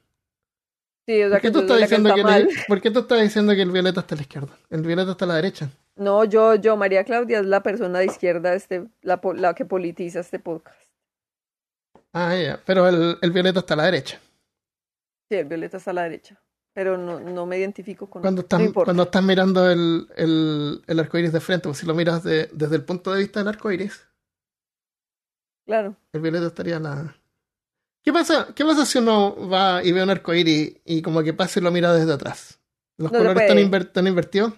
[1.07, 2.81] Sí, o sea ¿Por qué, que tú estás la que diciendo está que el, ¿Por
[2.81, 4.59] qué tú estás diciendo que el violeta está a la izquierda?
[4.71, 5.71] El violeta está a la derecha.
[5.97, 10.39] No, yo, yo, María Claudia es la persona de izquierda, este, la que politiza este
[10.39, 10.81] podcast.
[12.13, 12.61] Ah, ya.
[12.65, 14.21] Pero el, el violeta está a la derecha.
[15.31, 16.41] Sí, el violeta está a la derecha.
[16.79, 21.01] Pero no, no me identifico con Cuando estás, no cuando estás mirando el, el, el
[21.01, 23.49] arco iris de frente, pues si lo miras de- desde el punto de vista del
[23.49, 24.07] arco iris,
[25.67, 25.97] Claro.
[26.13, 27.17] el violeta estaría la.
[28.05, 31.35] ¿Qué pasa, ¿Qué pasa si uno va y ve un arco iris y como que
[31.35, 32.61] pasa y lo mira desde atrás?
[32.97, 34.53] ¿Los No colores están, inver- están invertidos?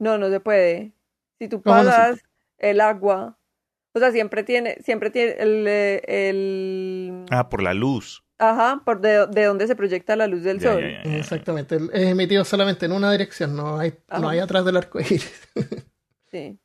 [0.00, 0.90] No, no se puede.
[1.38, 2.22] Si tú ¿Cómo no se pasas
[2.58, 3.38] el agua,
[3.94, 8.21] o sea, siempre tiene, siempre tiene el, eh, el Ah, por la luz.
[8.38, 10.82] Ajá, por de, de donde se proyecta la luz del Ya, sol.
[10.82, 11.16] ya, ya, ya.
[11.18, 11.76] Exactamente.
[11.92, 14.20] Es emitido solamente en una dirección, no hay, Ajá.
[14.20, 15.30] no hay atrás del arco iris.
[16.30, 16.58] Sí,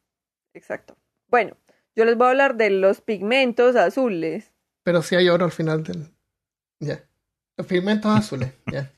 [0.53, 0.95] exacto.
[1.27, 1.57] Bueno,
[1.93, 4.53] yo les voy a hablar de los pigmentos azules.
[4.83, 6.09] Pero sí hay oro al final del.
[6.79, 7.03] Ya.
[7.57, 8.89] Los pigmentos azules, ya.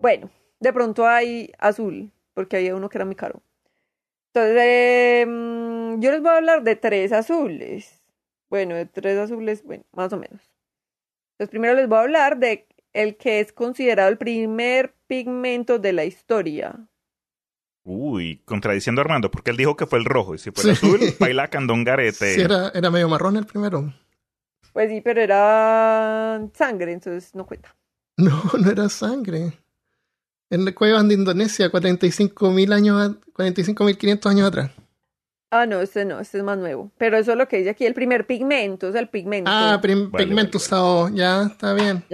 [0.00, 3.42] Bueno, de pronto hay azul, porque había uno que era muy caro.
[4.32, 7.97] Entonces, eh, mm, yo les voy a hablar de tres azules.
[8.50, 10.40] Bueno, de tres azules, bueno, más o menos.
[11.32, 15.92] Entonces, primero les voy a hablar de el que es considerado el primer pigmento de
[15.92, 16.88] la historia.
[17.84, 20.34] Uy, contradiciendo a Armando, porque él dijo que fue el rojo.
[20.34, 20.86] Y si fuera Sí.
[20.86, 22.34] azul, baila candongarete.
[22.34, 23.92] Sí, era, era medio marrón el primero.
[24.72, 27.74] Pues sí, pero era sangre, entonces no cuenta.
[28.18, 29.52] No, no era sangre.
[30.50, 34.72] En cuevas de Indonesia, 45.000 años, a- 45.500 años atrás.
[35.50, 36.90] Ah, no, este no, este es más nuevo.
[36.98, 39.50] Pero eso es lo que dice aquí, el primer pigmento, es el pigmento.
[39.52, 42.04] Ah, prim- Vale, pigmento vale, usado, ya, está bien.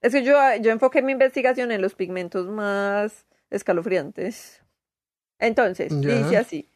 [0.00, 4.62] Es que yo, yo enfoqué mi investigación en los pigmentos más escalofriantes.
[5.40, 6.18] Entonces, Ya.
[6.18, 6.68] dice así.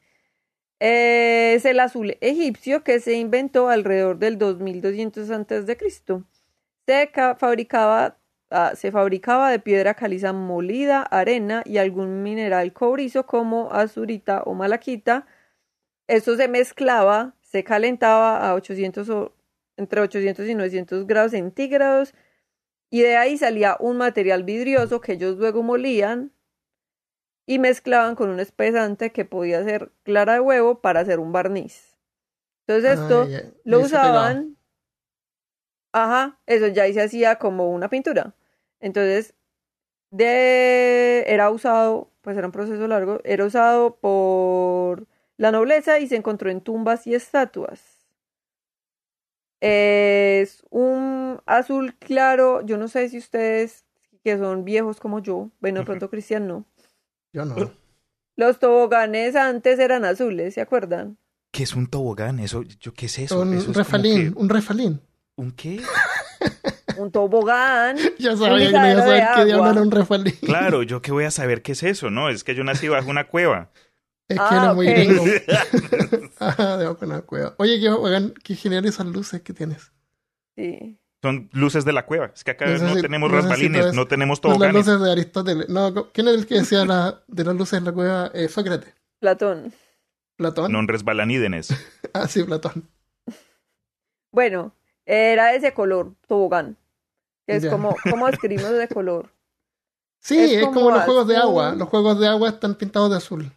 [0.81, 6.25] Eh, es el azul egipcio que se inventó alrededor del 2200 antes de Cristo.
[6.87, 8.17] Se ca- fabricaba,
[8.51, 14.55] ah, se fabricaba de piedra caliza molida, arena y algún mineral cobrizo como azurita o
[14.55, 15.27] malaquita.
[16.07, 19.35] Esto se mezclaba, se calentaba a 800 o
[19.77, 22.15] entre 800 y 900 grados centígrados
[22.91, 26.33] y de ahí salía un material vidrioso que ellos luego molían
[27.47, 31.97] y mezclaban con un espesante que podía ser clara de huevo para hacer un barniz.
[32.67, 33.43] Entonces esto ya.
[33.65, 34.57] lo usaban,
[35.93, 38.35] ajá, eso ya ahí se hacía como una pintura.
[38.79, 39.35] Entonces,
[40.11, 45.09] de, era usado, pues era un proceso largo, era usado por
[45.43, 47.81] la nobleza y se encontró en tumbas y estatuas.
[49.61, 53.85] Es un azul claro, yo no sé si ustedes
[54.25, 55.51] que son viejos como yo.
[55.61, 56.65] Bueno, pronto Cristian no.
[57.33, 57.73] Yo no.
[58.37, 61.19] Los toboganes antes eran azules, ¿se acuerdan?
[61.53, 62.39] ¿Qué es un tobogán?
[62.39, 63.41] Eso, yo, ¿Qué es eso?
[63.41, 65.01] Un Eso es como refalín, que- un refalín.
[65.37, 65.81] ¿Un qué?
[66.99, 67.97] Un tobogán.
[68.19, 70.35] Ya sabía que no iba a saber qué diablo era un refalín.
[70.43, 72.29] Claro, yo qué voy a saber qué es eso, ¿no?
[72.29, 73.71] Es que yo nací bajo una cueva.
[74.29, 74.95] Es que Ah, era muy ok.
[74.95, 75.25] gringo.
[76.39, 77.55] Ajá, debajo de una cueva.
[77.59, 79.93] Oye, qué, oigan, qué genial esas luces que tienes.
[80.57, 80.99] Sí.
[81.23, 82.33] Son luces de la cueva.
[82.35, 84.87] Es que acá no tenemos rasbalines, no tenemos No, las toboganes.
[84.87, 85.69] luces de Aristóteles.
[85.69, 88.31] No, ¿quién es el que decía la, de las luces en la cueva?
[88.35, 88.93] Eh, Sócrates.
[89.21, 89.73] Platón.
[90.37, 90.73] Platón.
[90.73, 91.69] Non resbalanídenes.
[92.15, 92.89] Ah, sí, Platón.
[94.33, 94.75] Bueno,
[95.07, 96.77] era de ese color, tobogán.
[97.47, 97.71] Es Ya.
[97.71, 99.31] como, ¿cómo describimos ese color?
[100.21, 101.75] Sí, Es es, como, como los juegos de agua.
[101.75, 103.53] Los juegos de agua están pintados de azul.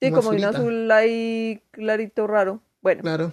[0.00, 2.62] Sí, Como como un azul ahí clarito raro.
[2.80, 3.30] Bueno, Claro.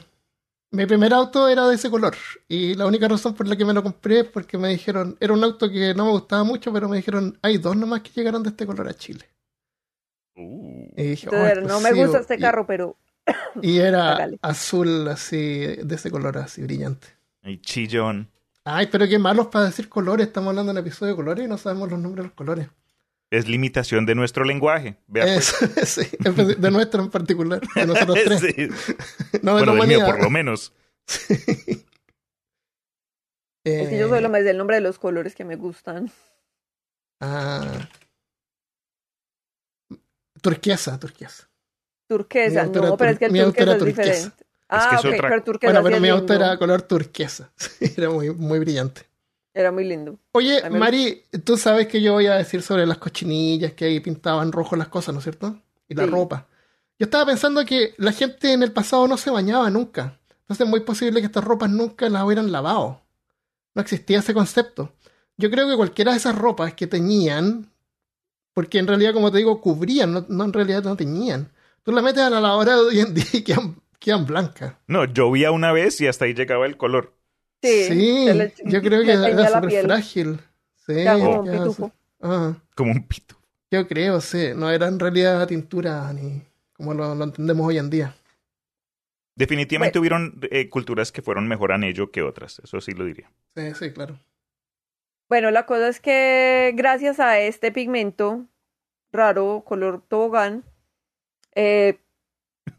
[0.71, 2.13] Mi primer auto era de ese color.
[2.49, 5.31] Y la única razón por la que me lo compré es porque me dijeron, era
[5.33, 8.43] un auto que no me gustaba mucho, pero me dijeron, hay dos nomás que llegaron
[8.43, 9.25] de este color a Chile.
[10.35, 12.03] Uh, Y dije, entonces, "Oh, es no me posible".
[12.03, 12.97] gusta este Y- carro, pero
[13.61, 17.07] Y era azul así, de ese color así brillante.
[17.43, 18.29] y chillón.
[18.65, 20.27] Ay, pero qué malos para decir colores.
[20.27, 22.67] Estamos hablando de un episodio de colores y no sabemos los nombres de los colores.
[23.29, 24.97] Es limitación de nuestro lenguaje.
[25.07, 25.47] Vea, pues.
[25.85, 26.07] Sí,
[26.57, 28.39] de nuestro en particular, de nosotros tres.
[28.39, 28.53] Sí.
[29.43, 30.73] No de Bueno, del mío por lo menos.
[33.65, 36.09] es que yo solo Eh, me sé el nombre de los colores que me gustan.
[37.21, 37.89] ah,
[40.41, 41.49] turquesa, turquesa.
[42.09, 44.03] Turquesa, no, pero es que el turquesa es turquesa.
[44.03, 44.45] diferente.
[44.69, 46.81] Ah, que es ok, otra- pero turquesa Bueno, sí pero es mi auto era color
[46.83, 47.51] turquesa.
[47.57, 49.01] Sí, era muy, muy brillante.
[49.57, 50.19] Era muy lindo.
[50.33, 54.51] Oye, Mari, tú sabes que yo voy a decir sobre las cochinillas que ahí pintaban
[54.51, 55.59] rojo las cosas, ¿no es cierto?
[55.89, 56.09] Y la Sí.
[56.11, 56.45] ropa.
[56.99, 60.19] Yo estaba pensando que la gente en el pasado no se bañaba nunca.
[60.41, 63.01] Entonces es muy posible que estas ropas nunca las hubieran lavado.
[63.73, 64.93] No existía ese concepto.
[65.37, 67.71] Yo creo que cualquiera de esas ropas que teñían,
[68.53, 71.51] porque en realidad, como te digo, cubrían, no, no en realidad no teñían.
[71.83, 74.75] Tú la metes a la lavadora de hoy en día y quedan, quedan blancas.
[74.85, 77.16] No, llovía una vez y hasta ahí llegaba el color.
[77.61, 80.39] Sí, Sí, se le- yo creo que era súper frágil.
[80.85, 81.91] Sí, como un pitufo.
[82.21, 82.55] Ah.
[82.75, 83.35] Como un pito.
[83.71, 84.51] Yo creo, sí.
[84.55, 86.41] No era en realidad tintura ni
[86.73, 88.15] como lo, lo entendemos hoy en día.
[89.35, 92.59] Definitivamente hubieron eh, culturas que fueron mejor en ello que otras.
[92.63, 93.29] Eso sí lo diría.
[93.55, 94.19] Sí, sí, claro.
[95.29, 98.45] Bueno, la cosa es que gracias a este pigmento
[99.11, 100.63] raro, color tobogán,
[101.53, 101.99] eh,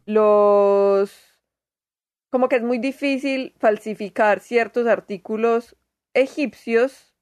[0.05, 1.11] los...
[2.29, 5.75] como que es muy difícil falsificar ciertos artículos
[6.13, 7.13] egipcios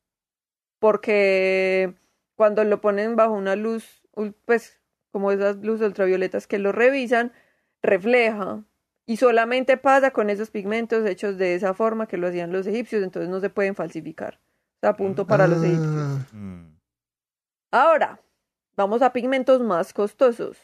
[0.79, 1.95] porque
[2.35, 4.03] cuando lo ponen bajo una luz,
[4.45, 4.79] pues
[5.11, 7.33] como esas luces ultravioletas que lo revisan,
[7.81, 8.63] refleja.
[9.05, 13.03] Y solamente pasa con esos pigmentos hechos de esa forma que lo hacían los egipcios,
[13.03, 14.39] entonces no se pueden falsificar.
[14.75, 15.95] Está a punto para los egipcios.
[15.95, 16.67] Ah.
[17.71, 18.21] Ahora,
[18.75, 20.57] vamos a pigmentos más costosos.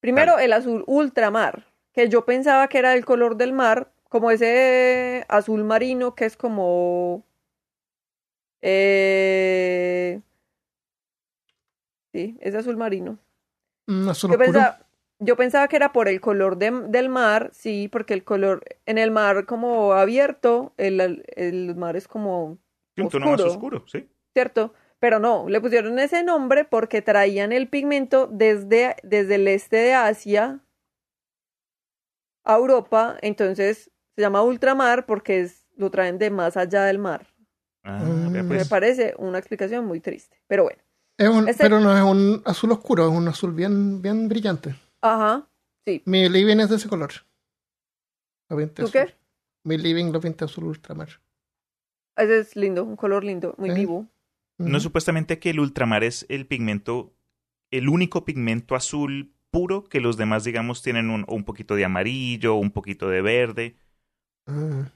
[0.00, 1.66] Primero, el azul ultramar,
[1.96, 6.36] que yo pensaba que era el color del mar, como ese azul marino que es
[6.36, 7.24] como...
[8.60, 10.20] eh,
[12.12, 13.18] Sí, es azul marino.
[13.86, 14.78] mm, azul Yo pensaba,
[15.18, 18.98] yo pensaba que era por el color de- del mar, sí, porque el color en
[18.98, 22.58] el mar como abierto, el, el mar es como
[22.94, 23.52] Sí, Un tono más Oscuro.
[23.54, 24.08] oscuro, sí.
[24.32, 24.72] ¿cierto?
[24.98, 29.92] Pero no, le pusieron ese nombre porque traían el pigmento desde, desde el este de
[29.94, 30.60] Asia
[32.46, 37.26] a Europa, entonces se llama ultramar porque es, lo traen de más allá del mar.
[37.84, 38.68] Ah, vea, Me pues.
[38.68, 40.82] parece una explicación muy triste, pero bueno.
[41.18, 44.74] Es un- Ese- Pero no es un azul oscuro, es un azul bien, bien brillante.
[45.02, 45.48] Ajá,
[46.04, 47.10] Mi living es de ese color.
[48.48, 48.92] Lo pinté ¿tú azul.
[48.92, 49.14] qué?
[49.64, 51.08] Mi living lo pinté azul ultramar.
[52.16, 53.74] Ese es lindo, un color lindo, muy ¿Eh?
[53.74, 54.06] vivo.
[54.58, 54.80] No Ujú.
[54.80, 57.12] supuestamente que el ultramar es el pigmento,
[57.70, 62.56] el único pigmento azul puro que los demás, digamos, tienen un, un poquito de amarillo,
[62.56, 63.76] un poquito de verde.
[64.46, 64.90] Ah,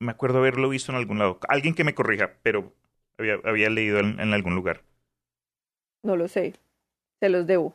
[0.00, 1.38] Me acuerdo haberlo visto en algún lado.
[1.48, 2.72] Alguien que me corrija, pero
[3.18, 4.82] había, había leído en, en algún lugar.
[6.02, 6.54] No lo sé.
[7.20, 7.74] Se los debo.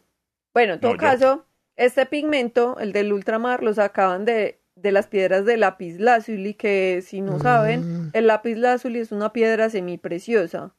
[0.53, 1.45] Bueno, en todo No, caso,
[1.75, 7.01] este pigmento, el del ultramar, lo sacaban de, de las piedras de lápiz lazuli, que
[7.03, 8.09] si no saben, Mm.
[8.13, 10.73] el lápiz lazuli es una piedra semipreciosa.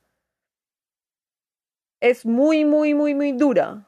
[2.01, 3.87] Es muy, muy, muy, muy dura.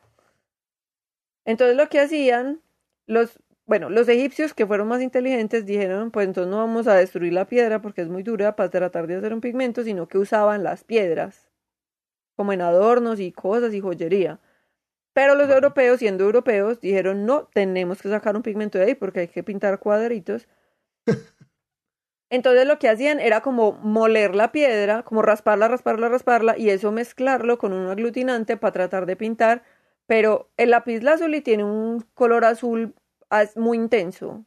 [1.45, 2.61] Entonces lo que hacían
[3.07, 7.33] los, bueno, los egipcios que fueron más inteligentes dijeron, pues entonces no vamos a destruir
[7.33, 10.63] la piedra porque es muy dura para tratar de hacer un pigmento, sino que usaban
[10.63, 11.49] las piedras
[12.37, 14.41] como en adornos y cosas y joyería.
[15.13, 19.21] Pero los europeos, siendo europeos, dijeron, no, tenemos que sacar un pigmento de ahí porque
[19.21, 20.49] hay que pintar cuadritos.
[22.31, 26.91] Entonces lo que hacían era como moler la piedra, como rasparla, rasparla, rasparla y eso
[26.91, 29.63] mezclarlo con un aglutinante para tratar de pintar.
[30.07, 32.95] Pero el lápiz lazuli tiene un color azul
[33.31, 34.45] az- muy intenso.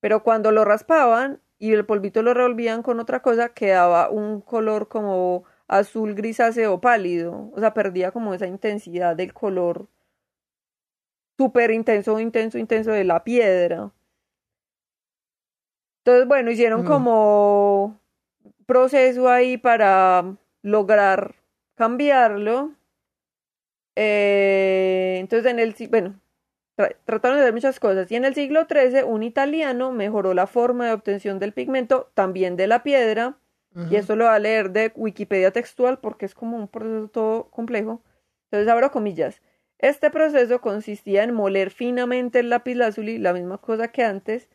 [0.00, 4.88] Pero cuando lo raspaban y el polvito lo revolvían con otra cosa, quedaba un color
[4.88, 7.50] como azul grisáceo pálido.
[7.54, 9.88] O sea, perdía como esa intensidad del color
[11.38, 13.92] súper intenso, intenso, intenso de la piedra.
[16.04, 16.86] Entonces, bueno, hicieron Mm.
[16.86, 18.00] como
[18.66, 21.34] proceso ahí para lograr
[21.76, 22.72] cambiarlo.
[24.00, 26.20] Eh, entonces, en el, bueno,
[26.76, 28.10] tra- trataron de hacer muchas cosas.
[28.12, 32.54] Y en el siglo XIII, un italiano mejoró la forma de obtención del pigmento, también
[32.56, 33.38] de la piedra.
[33.90, 37.50] Y esto lo va a leer de Wikipedia textual porque es como un proceso todo
[37.50, 38.02] complejo.
[38.44, 39.40] Entonces abro comillas.
[39.78, 44.48] Este proceso consistía en moler finamente el lapislázuli, la misma cosa que antes,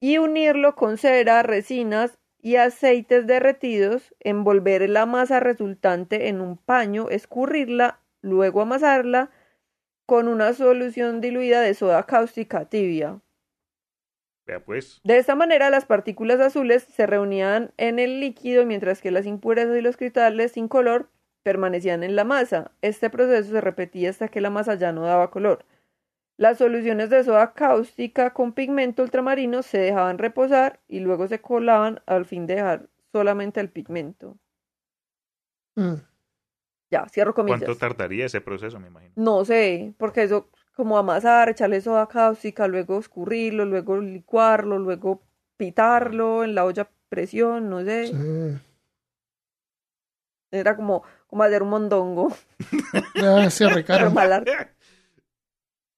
[0.00, 7.10] y unirlo con cera, resinas y aceites derretidos, envolver la masa resultante en un paño,
[7.10, 9.30] escurrirla, luego amasarla
[10.06, 13.20] con una solución diluida de soda cáustica tibia.
[14.46, 15.00] Vea pues.
[15.04, 19.76] De esta manera, las partículas azules se reunían en el líquido, mientras que las impurezas
[19.76, 21.08] y los cristales sin color
[21.42, 22.72] permanecían en la masa.
[22.82, 25.64] Este proceso se repetía hasta que la masa ya no daba color.
[26.36, 32.00] Las soluciones de soda cáustica con pigmento ultramarino se dejaban reposar y luego se colaban
[32.06, 34.36] al fin de dejar solamente el pigmento.
[35.76, 36.13] Mm.
[36.94, 37.60] Ya, cierro comillas.
[37.60, 39.12] ¿Cuánto tardaría ese proceso, me imagino?
[39.16, 45.20] No sé, porque eso como amasar, echarle soda cáustica, luego escurrirlo, luego licuarlo, luego
[45.56, 48.06] pitarlo en la olla a presión, no sé.
[48.06, 48.60] Sí.
[50.52, 52.32] Era como, como hacer un mondongo.
[53.50, 54.12] Sí, Ricardo.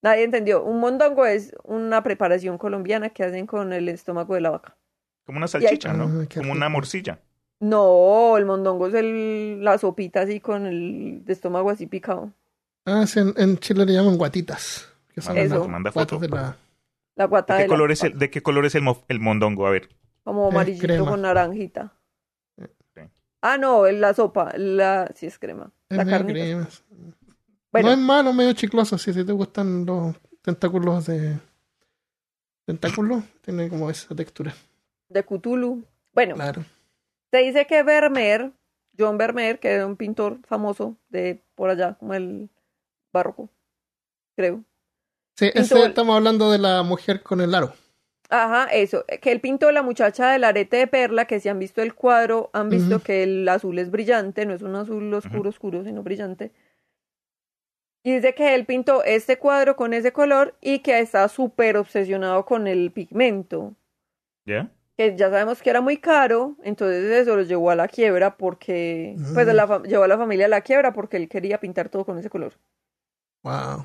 [0.02, 0.64] Nadie entendió.
[0.64, 4.78] Un mondongo es una preparación colombiana que hacen con el estómago de la vaca.
[5.26, 6.22] Como una salchicha, ¿no?
[6.22, 7.20] Ah, Como una morcilla.
[7.60, 12.32] No, el mondongo es el, la sopita así con el estómago así picado.
[12.84, 14.88] Ah, sí, en, en Chile le llaman guatitas.
[15.14, 15.58] Que son Eso.
[15.60, 16.18] las Manda foto.
[16.18, 16.56] de la...
[17.16, 18.12] La guata ¿De de qué la color es vaca.
[18.12, 19.66] el, de qué color es el, mo- el mondongo?
[19.66, 19.88] A ver.
[20.22, 21.92] Como Es amarillito con naranjita.
[23.40, 25.70] Ah, no, la sopa, la sí es crema.
[25.88, 26.32] Es La carne.
[26.32, 26.68] crema.
[27.72, 28.98] Bueno, No es malo, medio chicloso.
[28.98, 31.38] Si te gustan los tentáculos de...
[32.66, 34.54] Tentáculos, tiene como esa textura.
[35.08, 35.84] de Cthulhu.
[36.12, 36.64] Bueno, Claro.
[37.36, 38.52] Se dice que Vermeer,
[38.98, 42.48] John Vermeer, que era un pintor famoso de por allá, como el
[43.12, 43.48] barroco,
[44.36, 44.64] creo.
[45.36, 47.72] Sí, Pintó ese el- estamos hablando de la mujer con el aro.
[48.28, 51.80] Ajá, eso, que él pintó la muchacha del arete de perla, que si han visto
[51.82, 55.84] el cuadro, han visto que el azul es brillante, no es un azul oscuro, oscuro,
[55.84, 56.50] sino brillante.
[58.02, 62.44] Y dice que él pintó este cuadro con ese color y que está súper obsesionado
[62.46, 63.74] con el pigmento.
[64.46, 64.70] ¿Ya?
[64.96, 69.14] Que ya sabemos que era muy caro, entonces eso lo llevó a la quiebra porque,
[69.34, 69.50] pues Mm.
[69.52, 72.30] la llevó a la familia a la quiebra porque él quería pintar todo con ese
[72.30, 72.54] color.
[73.42, 73.84] Wow.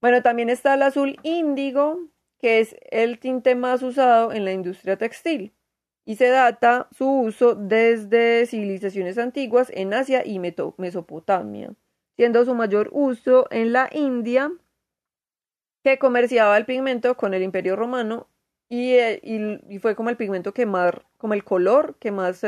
[0.00, 1.98] Bueno, también está el azul índigo,
[2.38, 5.52] que es el tinte más usado en la industria textil
[6.04, 11.74] y se data su uso desde civilizaciones antiguas en Asia y Mesopotamia,
[12.14, 14.52] siendo su mayor uso en la India,
[15.82, 18.28] que comerciaba el pigmento con el Imperio Romano
[18.68, 22.42] y, eh, y- fue como el pigmento que más, como el color que más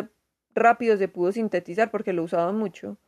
[0.55, 2.99] rápido se pudo sintetizar porque lo usaban mucho.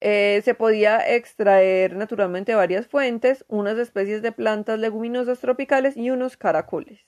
[0.00, 6.36] Eh, se podía extraer naturalmente varias fuentes, unas especies de plantas leguminosas tropicales y unos
[6.36, 7.00] caracoles.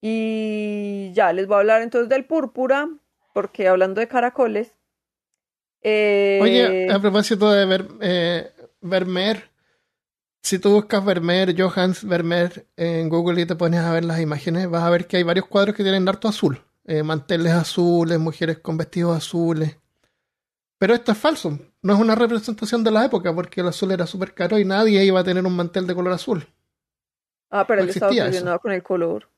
[0.00, 2.88] Y ya les voy a hablar entonces del púrpura,
[3.32, 4.78] porque hablando de caracoles.
[5.82, 7.88] eh, Oye, a propósito de ver,
[10.44, 14.68] si tú buscas Vermeer, Johans Vermeer en Google y te pones a ver las imágenes,
[14.68, 16.60] vas a ver que hay varios cuadros que tienen harto azul.
[16.84, 19.78] Eh, manteles azules, mujeres con vestidos azules.
[20.78, 21.58] Pero esto es falso.
[21.80, 25.02] No es una representación de la época porque el azul era súper caro y nadie
[25.04, 26.46] iba a tener un mantel de color azul.
[27.50, 28.28] ah, pero no él estaba existía eso.
[28.30, 29.28] obsesionado con el color.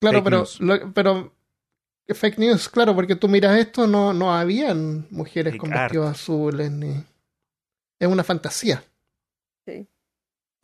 [0.00, 1.32] Claro, Fake pero, lo- pero
[2.08, 5.82] fake news, claro, porque tú miras esto, no, no habían mujeres Fake con art.
[5.92, 7.04] vestidos azules ni.
[8.00, 8.82] Es una fantasía.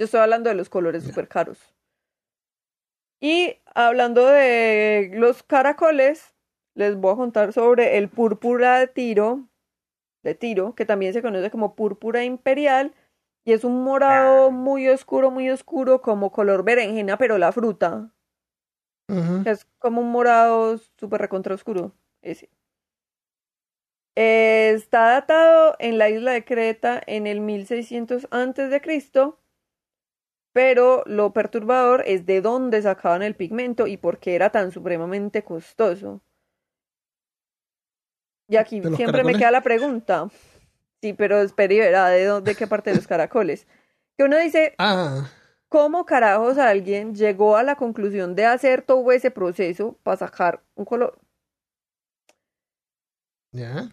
[0.01, 1.59] Yo estoy hablando de los colores súper caros.
[3.21, 6.35] Y hablando de los caracoles,
[6.75, 9.47] les voy a contar sobre el púrpura de Tiro,
[10.23, 12.95] de Tiro, que también se conoce como púrpura imperial,
[13.45, 18.11] y es un morado muy oscuro, muy oscuro, como color berenjena, pero la fruta,
[19.45, 21.93] es como un morado súper recontra oscuro,
[22.23, 22.49] ese.
[24.17, 29.37] Eh, Está datado en la isla de Creta en el 1600 antes de Cristo
[30.53, 35.45] Pero lo perturbador es de dónde sacaban el pigmento y por qué era tan supremamente
[35.45, 36.21] costoso.
[38.49, 40.29] Y aquí ¿De los siempre me queda la pregunta.
[41.03, 43.67] Sí, pero espere y verá de dónde, de qué parte de los caracoles.
[44.19, 45.31] Que uno dice, Ah,
[45.69, 50.85] ¿cómo carajos alguien llegó a la conclusión de hacer todo ese proceso para sacar un
[50.85, 51.19] color?
[53.53, 53.91] ya.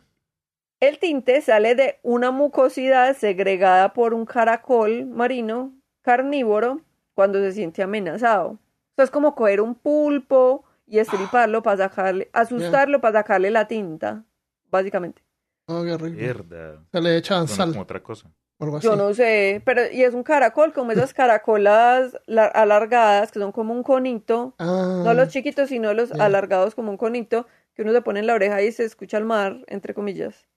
[0.80, 5.77] El tinte sale de una mucosidad segregada por un caracol marino
[6.12, 6.80] carnívoro
[7.14, 8.58] cuando se siente amenazado.
[8.92, 14.24] Esto es como coger un pulpo y estriparlo para sacarle, asustarlo para sacarle la tinta,
[14.72, 15.22] básicamente.
[15.68, 16.18] Oh, qué rico.
[16.18, 16.82] Mierda.
[16.94, 18.32] Se le Suena sal como otra cosa.
[18.58, 18.88] o algo así.
[18.88, 23.52] Yo no sé, pero y es un caracol, como esas caracolas la- alargadas que son
[23.52, 27.92] como un conito, Ah, no los chiquitos, sino los alargados como un conito, que uno
[27.92, 30.48] se pone en la oreja y se escucha el mar, entre comillas.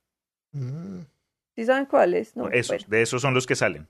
[0.52, 1.00] mm,
[1.56, 2.36] ¿Sí saben cuáles?
[2.36, 3.88] No, esos, bueno, de esos son los que salen.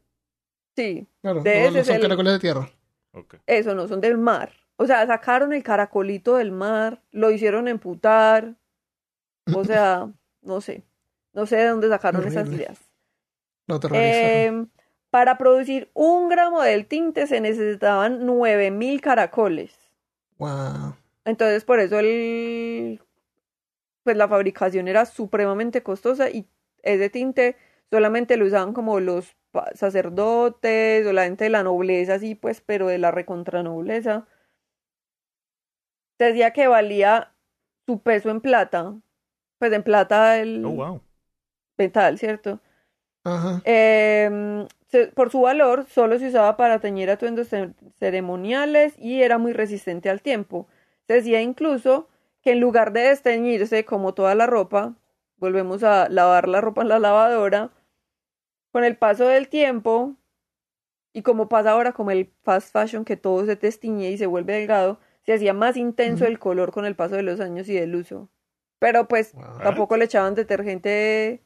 [0.77, 2.71] Sí, claro, de no, ese no es son el- caracoles de tierra.
[3.13, 3.35] Ok.
[3.47, 4.53] Eso no, son del mar.
[4.77, 8.55] O sea, sacaron el caracolito del mar, lo hicieron emputar.
[9.55, 10.09] O sea,
[10.43, 10.85] no sé.
[11.33, 12.79] No sé de dónde sacaron esas ideas.
[13.67, 13.79] Lo.
[13.93, 14.67] Eh,
[15.11, 19.77] para producir un gramo del tinte se necesitaban 9000 caracoles.
[20.39, 20.95] Wow.
[21.25, 23.01] Entonces, por eso el,
[24.03, 26.47] pues la fabricación era supremamente costosa y
[26.83, 27.57] ese tinte
[27.91, 29.37] solamente lo usaban como los
[29.75, 34.27] sacerdotes o la gente de la nobleza, así pues, pero de la recontranobleza.
[36.19, 37.33] Se decía que valía
[37.87, 38.95] su peso en plata,
[39.59, 41.01] pues en plata el Oh, wow.
[41.79, 42.61] metal, ¿cierto?
[43.25, 43.61] Ajá.
[43.65, 49.39] Eh, se- por su valor, solo se usaba para teñir atuendos ce- ceremoniales y era
[49.39, 50.69] muy resistente al tiempo.
[51.07, 52.09] Se decía incluso
[52.43, 54.95] que en lugar de desteñirse como toda la ropa,
[55.37, 57.71] volvemos a lavar la ropa en la lavadora,
[58.73, 60.17] con el paso del tiempo,
[61.13, 64.55] y como pasa ahora como el fast fashion que todo se destiñe y se vuelve
[64.55, 67.95] delgado, se hacía más intenso el color con el paso de los años y del
[67.95, 68.29] uso.
[68.79, 71.43] Pero pues tampoco le echaban detergente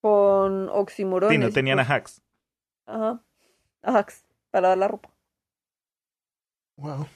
[0.00, 1.36] con oximorones.
[1.36, 1.90] Sí, no tenían cosas.
[1.90, 2.22] Ajax.
[2.86, 3.22] Ajá.
[3.82, 5.10] Ajax, para dar la ropa.
[6.76, 7.06] Wow.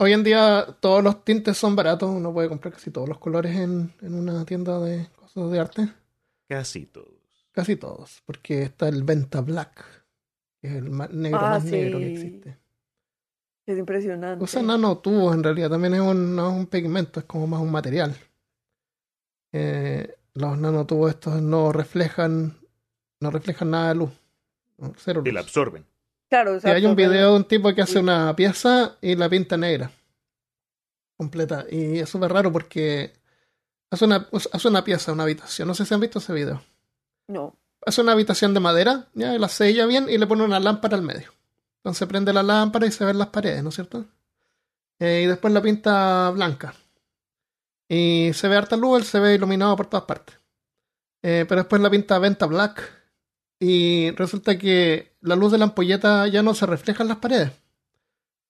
[0.00, 2.10] Hoy en día todos los tintes son baratos.
[2.10, 5.88] Uno puede comprar casi todos los colores en, en una tienda de cosas de arte.
[6.48, 7.17] Casi todos.
[7.58, 8.22] Casi todos.
[8.24, 9.84] Porque está el Venta Black.
[10.60, 12.56] Que es el negro Ah, más negro que existe.
[13.66, 14.44] Es impresionante.
[14.44, 15.68] Usa nanotubos en realidad.
[15.68, 18.16] También es un, no es un pigmento, es como más un material.
[19.52, 22.56] Eh, los nanotubos estos no reflejan
[23.20, 24.10] no reflejan nada de luz.
[24.98, 25.34] Cero Y luz.
[25.34, 25.84] la absorben.
[26.30, 29.16] Claro, o Sí, sea, hay un video de un tipo que hace una pieza y
[29.16, 29.90] la pinta negra.
[31.16, 31.66] Completa.
[31.68, 33.14] Y es súper raro porque
[33.90, 35.66] hace una, hace una pieza, una habitación.
[35.66, 36.62] No sé si han visto ese video.
[37.28, 37.56] No.
[37.86, 41.02] Hace una habitación de madera, ya la sella bien y le pone una lámpara al
[41.02, 41.32] medio.
[41.76, 44.04] Entonces prende la lámpara y se ven las paredes, ¿no es cierto?
[44.98, 46.74] Eh, y después la pinta blanca.
[47.88, 50.36] Y se ve harta luz, él se ve iluminado por todas partes.
[51.22, 52.82] Eh, pero después la pinta venta black.
[53.60, 57.52] Y resulta que la luz de la ampolleta ya no se refleja en las paredes.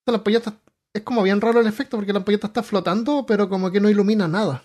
[0.07, 0.55] La ampolleta
[0.93, 3.89] es como bien raro el efecto porque la ampolleta está flotando, pero como que no
[3.89, 4.65] ilumina nada.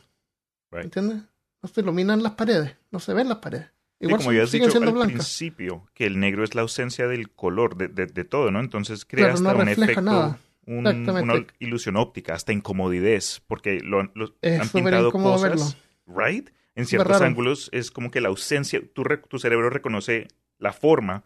[0.71, 0.85] Right.
[0.85, 1.21] ¿Entiendes?
[1.61, 3.67] No se iluminan las paredes, no se ven las paredes.
[4.03, 5.05] Sí, Igual como son- ya has dicho al blancas.
[5.07, 8.59] principio, que el negro es la ausencia del color, de, de- de todo, ¿no?
[8.59, 10.39] Entonces crea Claro, no hasta un refleja efecto, nada.
[10.65, 16.49] un- una ilusión óptica, hasta incomodidez, porque lo, lo- Es han pintado cosas, ¿right?
[16.75, 20.27] En ciertos ángulos es como que la ausencia, tu, tu cerebro reconoce
[20.57, 21.23] la forma,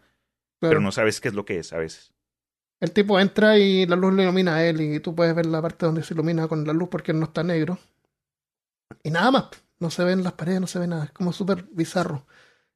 [0.60, 0.70] Claro.
[0.72, 2.12] pero no sabes qué es lo que es a veces.
[2.80, 5.60] El tipo entra y la luz le ilumina a él y tú puedes ver la
[5.62, 7.76] parte donde se ilumina con la luz porque él no está negro.
[9.02, 9.44] Y nada más,
[9.80, 12.26] no se ven las paredes, no se ve nada, es como súper bizarro.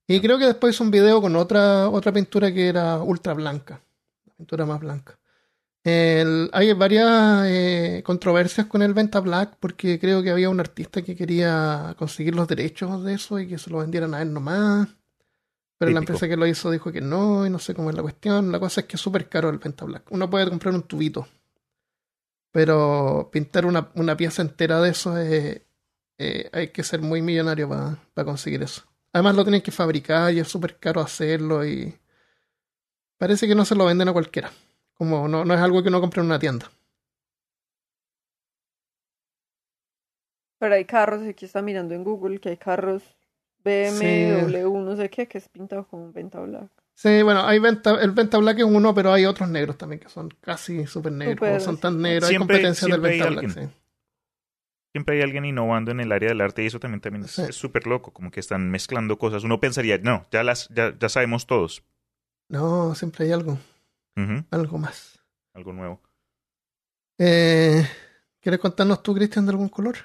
[0.06, 3.82] Y creo que después hizo un video con otra, otra pintura que era ultra blanca,
[4.26, 5.18] la pintura más blanca.
[5.84, 11.02] El- hay varias eh, controversias con el Venta Black porque creo que había un artista
[11.02, 14.88] que quería conseguir los derechos de eso y que se lo vendieran a él nomás.
[15.78, 18.02] Pero la empresa que lo hizo dijo que no, y no sé cómo es la
[18.02, 18.52] cuestión.
[18.52, 20.04] La cosa es que es súper caro el Penta Black.
[20.10, 21.26] Uno puede comprar un tubito.
[22.52, 25.62] Pero pintar una, una pieza entera de eso es,
[26.18, 28.82] eh, hay que ser muy millonario para conseguir eso.
[29.12, 31.94] Además lo tienen que fabricar y es súper caro hacerlo y
[33.18, 34.50] parece que no se lo venden a cualquiera.
[34.94, 36.70] Como no, no es algo que uno compre en una tienda.
[40.58, 43.02] Pero hay carros, aquí está mirando en Google que hay carros
[43.64, 46.70] BMW, no sé qué, que es pintado con venta black.
[46.94, 50.08] Sí, bueno, hay venta, el Venta Black es uno, pero hay otros negros también que
[50.10, 51.62] son casi súper negros.
[51.62, 52.00] Son tan sí.
[52.00, 52.28] negros.
[52.28, 53.44] Siempre- hay competencias del hay Venta Black.
[53.44, 53.70] alguien.
[53.70, 53.76] sí.
[54.92, 57.42] Siempre hay alguien innovando en el área del arte y eso también, también es Sí.
[57.48, 59.42] es súper loco, como que están mezclando cosas.
[59.44, 61.82] Uno pensaría, no, ya las ya, ya sabemos todos.
[62.48, 63.58] No, siempre hay algo,
[64.50, 65.18] algo más.
[65.54, 66.00] Algo nuevo.
[67.18, 67.86] Eh,
[68.40, 69.96] ¿Quieres contarnos tú, Cristian, de algún color?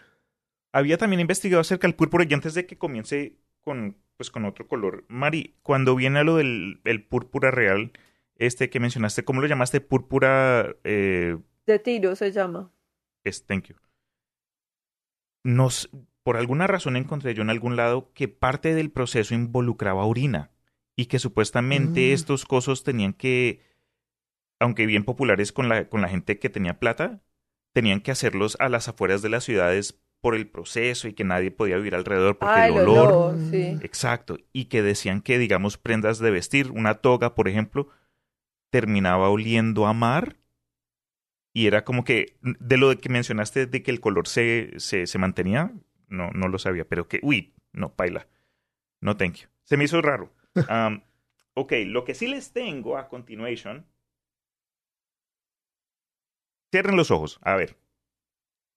[0.72, 4.68] Había también investigado acerca del púrpura y antes de que comience con, pues, con otro
[4.68, 5.04] color.
[5.08, 7.92] Mari, cuando viene a lo del el púrpura real,
[8.36, 9.82] este que mencionaste, ¿cómo lo llamaste?
[9.82, 10.76] Púrpura...
[10.84, 12.72] Eh, De tiro se llama.
[13.24, 13.76] es, thank you.
[15.48, 15.90] Nos,
[16.24, 20.52] por alguna razón encontré yo en algún lado que parte del proceso involucraba orina
[20.98, 22.14] y que supuestamente Mm.
[22.14, 23.62] estos cosos tenían que,
[24.60, 27.22] aunque bien populares con la, con la gente que tenía plata,
[27.74, 31.52] tenían que hacerlos a las afueras de las ciudades por el proceso y que nadie
[31.52, 33.12] podía vivir alrededor porque Ah, el olor.
[33.14, 33.78] olor, sí.
[33.82, 34.38] Exacto.
[34.52, 37.88] Y que decían que, digamos, prendas de vestir, una toga, por ejemplo,
[38.70, 40.36] terminaba oliendo a mar.
[41.54, 45.18] Y era como que, de lo que mencionaste de que el color se, se, se
[45.18, 45.72] mantenía,
[46.08, 48.28] no, no lo sabía, pero que, uy, no, paila.
[49.02, 49.48] No, thank you.
[49.64, 50.34] Se me hizo raro.
[50.70, 51.02] Um,
[51.54, 53.86] ok, lo que sí les tengo a continuation.
[56.72, 57.78] Cierren los ojos, a ver.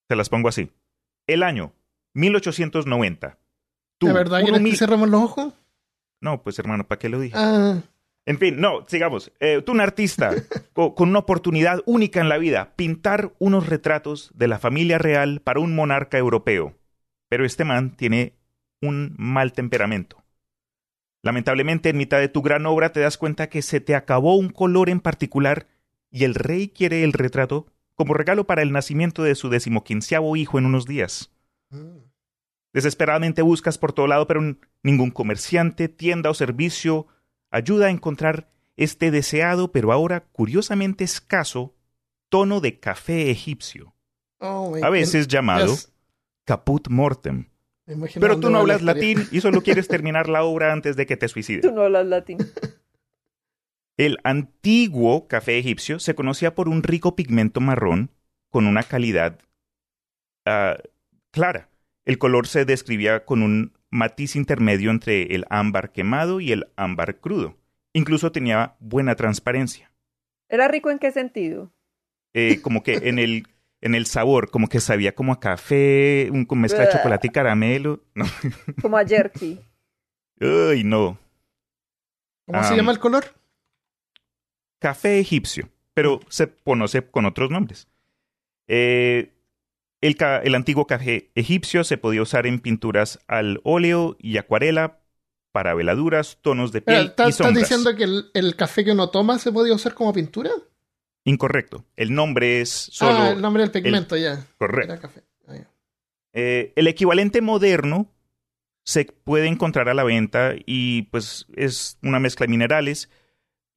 [0.08, 0.70] Se las pongo así.
[1.26, 1.72] El año
[2.14, 3.38] 1890.
[3.98, 5.54] Tú, ¿De verdad que humil- cerremos los ojos?
[6.20, 7.34] no, pues hermano, ¿para qué lo dije?
[7.36, 7.82] Ah,
[8.31, 9.33] En fin, no, sigamos.
[9.41, 10.33] Eh, tú, un artista
[10.72, 15.41] co- con, una oportunidad única en la vida, pintar unos retratos de la familia real
[15.41, 16.76] para un monarca europeo.
[17.28, 18.37] Pero este man tiene
[18.81, 20.22] un mal temperamento.
[21.22, 24.49] Lamentablemente, en mitad de tu gran obra te das cuenta que se te acabó un
[24.49, 25.66] color en particular
[26.09, 27.66] y el rey quiere el retrato
[27.97, 31.33] como regalo para el nacimiento de su decimoquinceavo hijo en unos días.
[31.70, 31.99] mm.
[32.72, 37.09] Desesperadamente buscas por todo lado, pero ningún comerciante, tienda o servicio
[37.51, 41.74] ayuda a encontrar este deseado, pero ahora curiosamente escaso,
[42.28, 43.94] tono de café egipcio,
[44.42, 45.92] Oh, a veces llamado Yes.
[46.46, 47.46] caput mortem.
[48.18, 48.94] Pero tú no hablas historia.
[48.94, 51.72] latín y solo quieres terminar la obra antes de que te Tú suicides.
[51.72, 52.38] no hablas latín.
[53.98, 58.11] El antiguo café egipcio se conocía por un rico pigmento marrón
[58.48, 59.40] con una calidad
[60.46, 60.76] ah,
[61.32, 61.68] clara.
[62.07, 67.18] El color se describía con un matiz intermedio entre el ámbar quemado y el ámbar
[67.20, 67.57] crudo.
[67.93, 69.93] Incluso tenía buena transparencia.
[70.49, 71.72] ¿Era rico en qué sentido?
[72.32, 73.47] Eh, como que en el,
[73.80, 77.30] en el sabor, como que sabía como a café, un, con mezcla de chocolate y
[77.30, 78.05] caramelo.
[78.14, 78.24] No.
[78.82, 79.61] Como a jerky.
[80.41, 81.18] Uy, no.
[82.47, 83.24] ¿Cómo se llama el color?
[84.80, 87.86] café egipcio, pero se conoce con otros nombres.
[88.66, 89.32] Eh,
[90.01, 95.01] el, antiguo café egipcio se podía usar en pinturas al óleo y acuarela
[95.53, 97.68] para veladuras, tonos de piel ¿Estás y estás sombras.
[97.68, 100.51] diciendo que el, el café que uno toma se podía usar como pintura?
[101.24, 101.84] Incorrecto.
[101.96, 104.46] El nombre es solo ah, el nombre del pigmento, ya.
[104.59, 104.92] correcto.
[104.92, 105.22] Era café.
[105.46, 105.70] Ah, ya.
[106.32, 108.11] Eh, el equivalente moderno
[108.84, 113.11] se puede encontrar a la venta y pues es una mezcla de minerales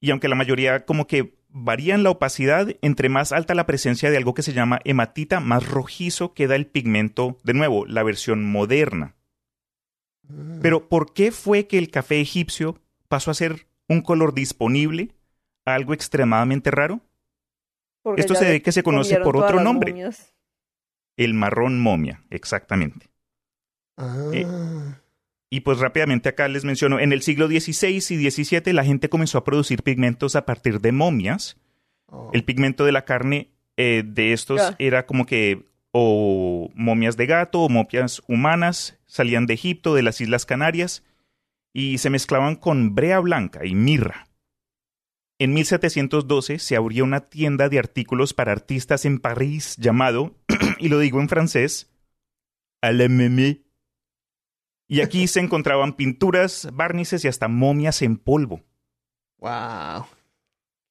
[0.00, 4.16] y aunque la mayoría como que varían la opacidad, entre más alta la presencia de
[4.16, 9.14] algo que se llama hematita, más rojizo queda el pigmento, de nuevo, la versión moderna.
[10.28, 10.60] Mm.
[10.60, 15.14] Pero ¿por qué fue que el café egipcio pasó a ser un color disponible
[15.64, 17.00] a algo extremadamente raro?
[18.02, 19.92] Porque Esto se le ve que se conoce por otro nombre.
[19.92, 20.34] momias.
[21.16, 23.06] El marrón momia, exactamente.
[23.96, 24.30] Ah.
[24.32, 24.44] eh,
[25.54, 29.38] Y pues rápidamente acá les menciono, en el siglo XVI y XVII la gente comenzó
[29.38, 31.58] a producir pigmentos a partir de momias.
[32.06, 32.28] Oh.
[32.32, 37.60] El pigmento de la carne eh, de estos era como que o momias de gato
[37.60, 41.04] o momias humanas, salían de Egipto, de las Islas Canarias,
[41.72, 44.26] y se mezclaban con brea blanca y mirra.
[45.38, 50.34] En 1712 se abrió una tienda de artículos para artistas en París llamado,
[50.80, 51.92] y lo digo en francés,
[52.82, 53.63] Alememe.
[54.86, 58.62] Y aquí se encontraban pinturas, barnices y hasta momias en polvo.
[59.38, 60.06] Wow.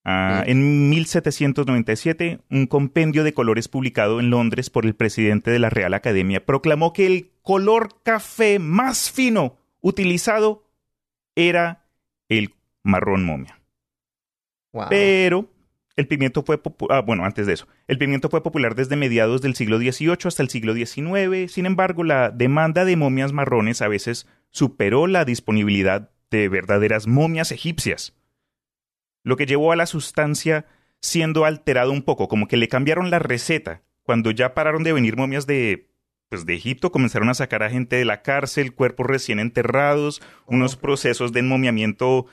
[0.06, 5.70] Ah, en 1797, un compendio de colores publicado en Londres por el presidente de la
[5.70, 10.66] Real Academia proclamó que el color café más fino utilizado
[11.36, 11.86] era
[12.28, 13.60] el marrón momia.
[14.74, 14.88] Wow.
[14.90, 15.53] Pero
[15.96, 19.56] el pigmento fue ah, bueno, antes de eso, el pigmento fue popular desde mediados del
[19.56, 21.52] siglo XVIII hasta el siglo XIX.
[21.52, 27.52] Sin embargo, la demanda de momias marrones a veces superó la disponibilidad de verdaderas momias
[27.52, 28.16] egipcias,
[29.24, 30.66] lo que llevó a la sustancia
[31.00, 33.84] siendo alterado un poco, como que le cambiaron la receta.
[34.02, 35.90] Cuando ya pararon de venir momias de
[36.30, 40.76] pues de Egipto comenzaron a sacar a gente de la cárcel, cuerpos recién enterrados, unos
[40.76, 42.26] procesos de enmomiamiento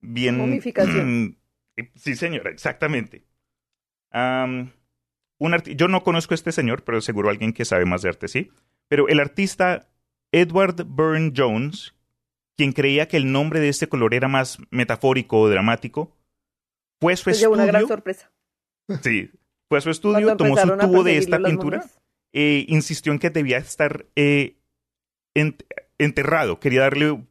[0.00, 1.39] bien Momificación.
[1.94, 3.24] Sí, señora, exactamente.
[4.10, 4.72] Am,
[5.38, 8.28] un Yo no conozco a este señor, pero seguro alguien que sabe más de arte,
[8.28, 8.50] sí.
[8.88, 9.88] Pero el artista
[10.32, 11.94] Edward Burne Jones
[12.56, 16.14] quien creía que el nombre de este color era más metafórico o dramático,
[17.00, 17.96] fue a su llevó una gran estudio.
[17.96, 18.30] sorpresa.
[19.02, 19.30] Sí,
[19.66, 21.86] fue a su estudio, tomó su tubo de esta pintura,
[22.34, 24.56] eh, insistió en que debía estar eh,
[25.34, 25.64] ent-
[25.96, 27.24] enterrado, quería darle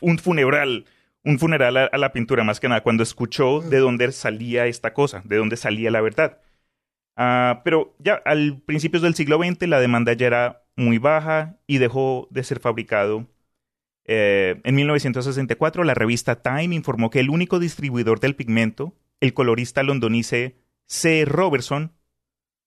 [0.00, 0.84] un funeral,
[1.24, 4.92] un funeral a, a la pintura más que nada, cuando escuchó de dónde salía esta
[4.92, 6.40] cosa, de dónde salía la verdad.
[7.16, 11.78] Ah, pero ya al principios del siglo XX la demanda ya era muy baja y
[11.78, 13.28] dejó de ser fabricado.
[14.06, 19.82] Eh, en 1964 la revista Time informó que el único distribuidor del pigmento, el colorista
[19.82, 20.56] londonice
[20.86, 21.24] C.
[21.24, 21.92] Robertson,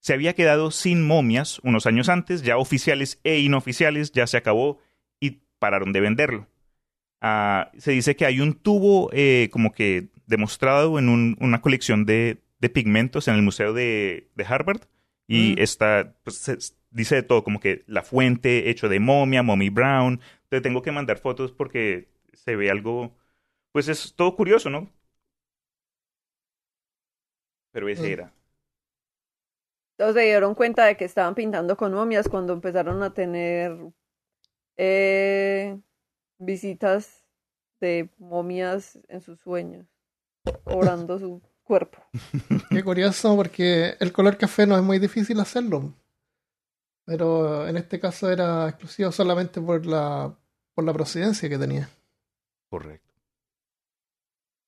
[0.00, 4.78] se había quedado sin momias unos años antes, ya oficiales e inoficiales, ya se acabó
[5.20, 6.46] y pararon de venderlo.
[7.20, 12.04] Ah, se dice que hay un tubo eh, como que demostrado en un- una colección
[12.06, 14.82] de, de pigmentos en el Museo de, de Harvard
[15.26, 15.62] y Mm.
[15.62, 16.58] está, pues, se-
[16.90, 20.20] dice de todo, como que la fuente hecho de momia, mommy brown.
[20.48, 23.16] Te tengo que mandar fotos porque se ve algo,
[23.72, 24.90] pues es todo curioso, ¿no?
[27.72, 28.12] Pero ese Mm.
[28.12, 28.32] era.
[29.96, 33.76] Todos se dieron cuenta de que estaban pintando con momias cuando empezaron a tener
[34.76, 35.78] eh,
[36.38, 37.24] visitas
[37.80, 39.86] de momias en sus sueños,
[40.64, 41.98] orando su cuerpo.
[42.70, 45.94] Qué curioso porque el color café no es muy difícil hacerlo.
[47.04, 50.36] Pero en este caso era exclusivo solamente por la,
[50.74, 51.88] por la procedencia que tenía.
[52.68, 53.08] Correcto.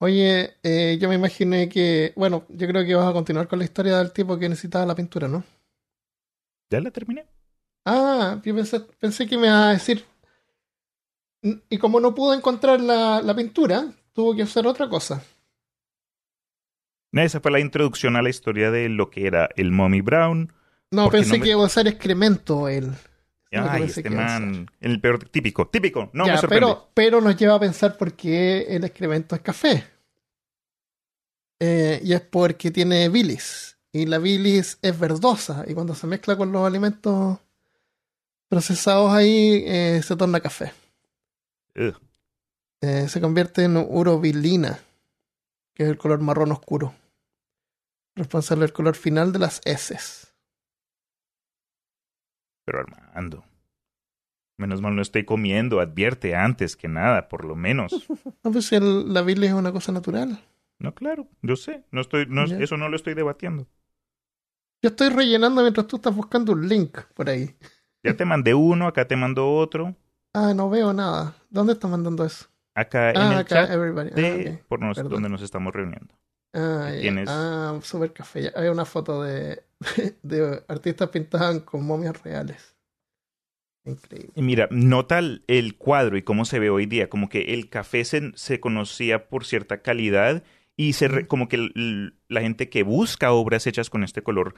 [0.02, 3.66] Oye, eh, yo me imaginé que, bueno, yo creo que vas a continuar con la
[3.66, 5.44] historia del tipo que necesitaba la pintura, ¿no?
[6.70, 7.26] ¿Ya la terminé?
[7.84, 10.06] Ah, yo pensé, pensé que me iba a decir.
[11.42, 15.22] Y como no pudo encontrar la, la pintura, tuvo que hacer otra cosa.
[17.12, 20.52] Esa fue la introducción a la historia de lo que era el Mommy Brown.
[20.90, 22.92] No, pensé no me- que iba a usar excremento él.
[23.52, 26.66] Ay, este man, el peor típico, típico, no Ya, me sorprende.
[26.66, 29.84] pero, pero nos lleva a pensar por qué el excremento es café.
[31.58, 33.76] Eh, y es porque tiene bilis.
[33.92, 35.64] Y la bilis es verdosa.
[35.66, 37.38] Y cuando se mezcla con los alimentos
[38.48, 40.72] procesados ahí, eh, se torna café.
[41.74, 44.80] Eh, se convierte en urobilina,
[45.74, 46.94] que es el color marrón oscuro.
[48.16, 50.34] Responsable del color final de las heces.
[52.64, 53.44] Pero Armando,
[54.58, 58.06] menos mal no estoy comiendo, advierte antes que nada, por lo menos.
[58.42, 60.40] No, pues el- la bilis es una cosa natural.
[60.78, 63.66] No, claro, yo sé, no estoy, no, eso no lo estoy debatiendo.
[64.82, 67.54] Yo estoy rellenando mientras tú estás buscando un link por ahí.
[68.02, 69.94] Ya te mandé uno, acá te mando otro,
[70.32, 71.34] Ah, no veo nada.
[71.50, 72.46] ¿Dónde está mandando eso?
[72.74, 74.10] acá en Ah, el acá, chat everybody.
[74.10, 76.14] de Ah, por nos- donde nos estamos reuniendo.
[76.54, 77.00] Ah, ya.
[77.00, 78.42] tienes- Ah, super café.
[78.44, 79.62] Ya Hay una foto de,
[80.22, 82.76] de artistas pintadas con momias reales.
[83.84, 84.32] Increíble.
[84.34, 87.68] Y mira, nota el, el cuadro y cómo se ve hoy día, como que el
[87.70, 90.42] café se, se conocía por cierta calidad
[90.76, 94.54] y se re- como que el- la gente que busca obras hechas con este color,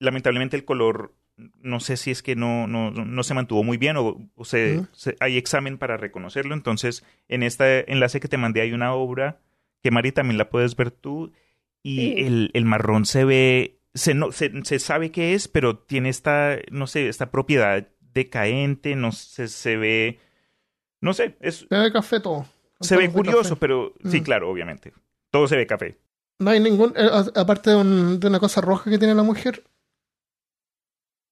[0.00, 1.14] lamentablemente el color,
[1.62, 4.82] no sé si es que no, no, no se mantuvo muy bien o, o se,
[5.20, 9.40] hay examen para reconocerlo, entonces en este enlace que te mandé hay una obra
[9.82, 11.32] que Mari también la puedes ver tú
[11.82, 12.14] y Sí.
[12.18, 16.56] el, el marrón se ve, se, no, se, se sabe qué es, pero tiene esta,
[16.70, 20.18] no sé, esta propiedad decaente, no sé, se ve,
[21.00, 22.44] no sé, es, Se ve café todo.
[22.80, 23.60] se ve curioso, café.
[23.60, 24.24] pero sí, Mm.
[24.24, 24.92] claro, obviamente.
[25.30, 25.96] Todo se ve café.
[26.38, 26.92] No hay ningún.
[26.96, 29.62] eh, aparte de, un- de una cosa roja que tiene la mujer,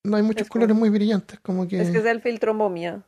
[0.04, 1.40] no hay muchos Es como- colores muy brillantes.
[1.40, 1.80] Como que.
[1.80, 3.02] Es que es el filtro momia.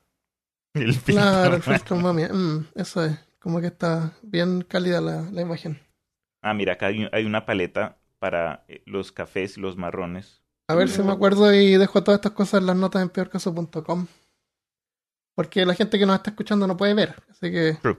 [0.74, 1.74] El Claro, el filtro.
[1.78, 2.28] filtro momia.
[2.32, 3.18] Mm, eso es.
[3.41, 5.80] Como que está bien cálida la, la imagen.
[6.43, 10.43] Ah, mira, acá hay, hay una paleta para eh, los cafés y los marrones.
[10.68, 14.07] A ver si me acuerdo y dejo todas estas cosas en las notas en peorcaso.com.
[15.34, 17.16] Porque la gente que nos está escuchando no puede ver.
[17.30, 17.99] Así que True.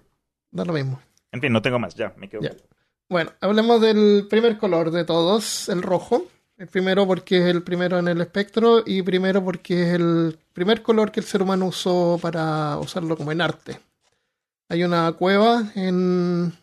[0.51, 1.01] da lo mismo.
[1.31, 2.41] En fin, no tengo más, ya, me quedo.
[2.41, 2.51] Ya.
[3.09, 6.27] Bueno, hablemos del primer color de todos, el rojo.
[6.69, 11.11] Primero porque es el primero en el espectro y primero porque es el primer color
[11.11, 13.79] que el ser humano usó para usarlo como en arte.
[14.69, 16.53] Hay una cueva en,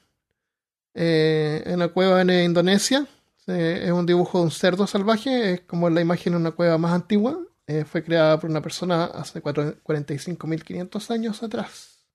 [0.94, 3.06] eh, en una cueva en Indonesia.
[3.46, 6.78] Eh, es un dibujo de un cerdo salvaje, es como la imagen de una cueva
[6.78, 7.38] más antigua.
[7.66, 12.06] Eh, fue creada por una persona hace cuatro- 45.500 años atrás.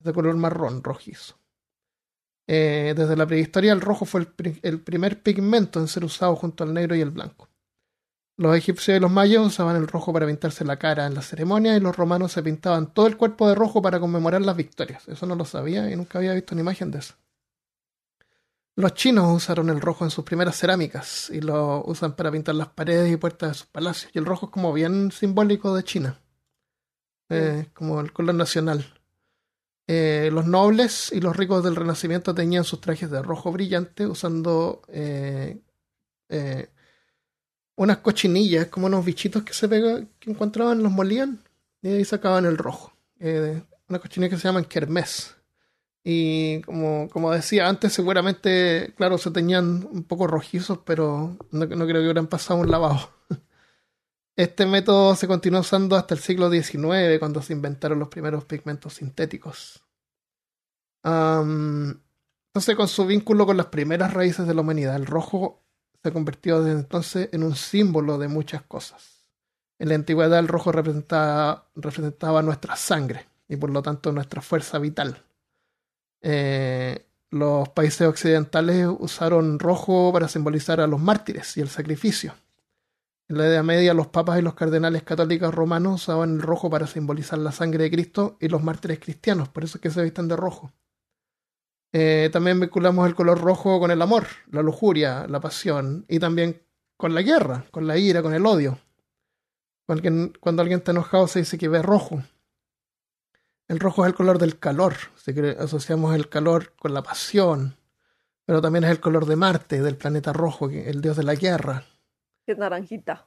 [0.00, 1.36] De color marrón rojizo.
[2.48, 6.36] Eh, desde la prehistoria el rojo fue el, pri- el primer pigmento en ser usado
[6.36, 7.48] junto al negro y el blanco.
[8.38, 11.76] Los egipcios y los mayos usaban el rojo para pintarse la cara en las ceremonias
[11.76, 15.08] y los romanos se pintaban todo el cuerpo de rojo para conmemorar las victorias.
[15.08, 17.14] Eso no lo sabía y nunca había visto una imagen de eso.
[18.76, 22.68] Los chinos usaron el rojo en sus primeras cerámicas y lo usan para pintar las
[22.68, 24.12] paredes y puertas de sus palacios.
[24.14, 26.20] Y el rojo es como bien simbólico de China.
[27.30, 28.95] Eh, como el color nacional.
[29.88, 34.82] Eh, los nobles y los ricos del Renacimiento tenían sus trajes de rojo brillante usando
[34.88, 35.60] eh,
[36.28, 36.68] eh,
[37.76, 41.40] unas cochinillas, como unos bichitos que se pega, que encontraban, los molían
[41.82, 42.92] y ahí sacaban el rojo.
[43.20, 45.36] Eh, una cochinilla que se llaman kermés.
[46.02, 51.86] Y como, como decía antes, seguramente, claro, se tenían un poco rojizos, pero no, no
[51.86, 53.10] creo que hubieran pasado un lavado.
[54.36, 58.92] Este método se continuó usando hasta el siglo XIX, cuando se inventaron los primeros pigmentos
[58.94, 59.82] sintéticos.
[61.02, 65.62] Entonces, con su vínculo con las primeras raíces de la humanidad, el rojo
[66.02, 69.30] se convirtió desde entonces en un símbolo de muchas cosas.
[69.78, 74.78] En la antigüedad, el rojo representaba, representaba nuestra sangre y por lo tanto nuestra fuerza
[74.78, 75.24] vital.
[76.20, 82.34] Eh, los países occidentales usaron rojo para simbolizar a los mártires y el sacrificio.
[83.28, 86.86] En la Edad Media, los papas y los cardenales católicos romanos usaban el rojo para
[86.86, 90.28] simbolizar la sangre de Cristo y los mártires cristianos, por eso es que se visten
[90.28, 90.72] de rojo.
[91.92, 96.62] Eh, también vinculamos el color rojo con el amor, la lujuria, la pasión y también
[96.96, 98.78] con la guerra, con la ira, con el odio.
[99.86, 102.22] Cuando alguien, cuando alguien está enojado se dice que ve rojo.
[103.66, 107.76] El rojo es el color del calor, así que asociamos el calor con la pasión,
[108.44, 111.84] pero también es el color de Marte, del planeta rojo, el dios de la guerra.
[112.46, 113.26] Que es naranjita.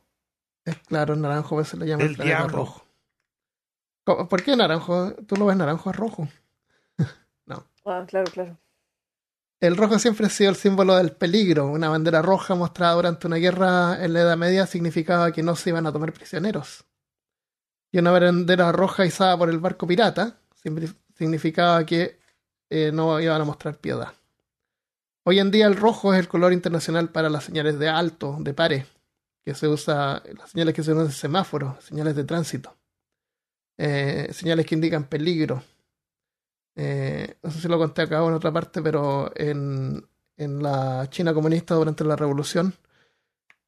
[0.66, 2.58] Es claro, el naranjo a veces le llaman El diablo.
[2.58, 2.86] rojo.
[4.06, 5.14] ¿Cómo- ¿Por qué naranjo?
[5.28, 6.28] ¿Tú lo ves naranjo es rojo?
[7.86, 8.58] Ah, claro, claro.
[9.60, 11.66] El rojo siempre ha sido el símbolo del peligro.
[11.68, 15.72] Una bandera roja mostrada durante una guerra en la Edad Media significaba que no se
[15.72, 16.86] iban a tomar prisioneros.
[17.92, 20.38] Y una bandera roja izada por el barco pirata
[21.18, 22.20] significaba que
[22.70, 24.14] eh, no iban a mostrar piedad.
[25.26, 28.54] Hoy en día el rojo es el color internacional para las señales de alto, de
[28.54, 28.86] pare,
[29.50, 32.78] que se usa, las señales que se usan en semáforos, señales de tránsito,
[33.80, 35.64] eh, señales que indican peligro.
[36.76, 40.06] Eh, no sé si lo conté acá o en otra parte, pero en,
[40.38, 42.76] en la China comunista durante la revolución,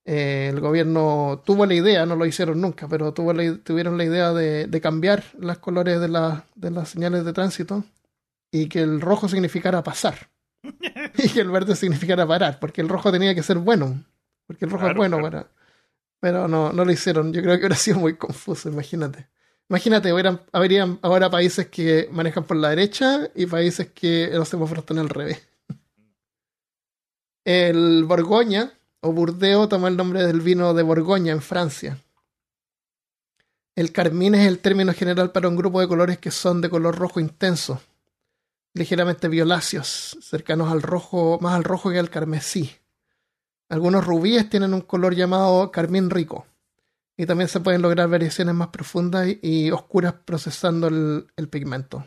[0.05, 4.03] eh, el gobierno tuvo la idea, no lo hicieron nunca, pero tuvo la- tuvieron la
[4.05, 7.83] idea de, de cambiar los colores de, la- de las señales de tránsito
[8.51, 10.29] y que el rojo significara pasar
[11.17, 14.03] y que el verde significara parar, porque el rojo tenía que ser bueno,
[14.47, 15.31] porque el rojo es bueno claro.
[15.49, 15.60] para...
[16.21, 17.33] Pero no, no lo hicieron.
[17.33, 19.27] Yo creo que hubiera sido muy confuso, imagínate.
[19.69, 24.83] Imagínate, hubieran, habrían ahora países que manejan por la derecha y países que los semáforos
[24.83, 25.47] están al revés.
[27.45, 31.97] El Borgoña o Burdeos toma el nombre del vino de Borgoña en Francia.
[33.75, 36.97] El carmín es el término general para un grupo de colores que son de color
[36.97, 37.81] rojo intenso,
[38.75, 42.75] ligeramente violáceos, cercanos al rojo, más al rojo que al carmesí.
[43.71, 46.45] Algunos rubíes tienen un color llamado carmín rico
[47.15, 52.05] y también se pueden lograr variaciones más profundas y, y oscuras procesando el, el pigmento.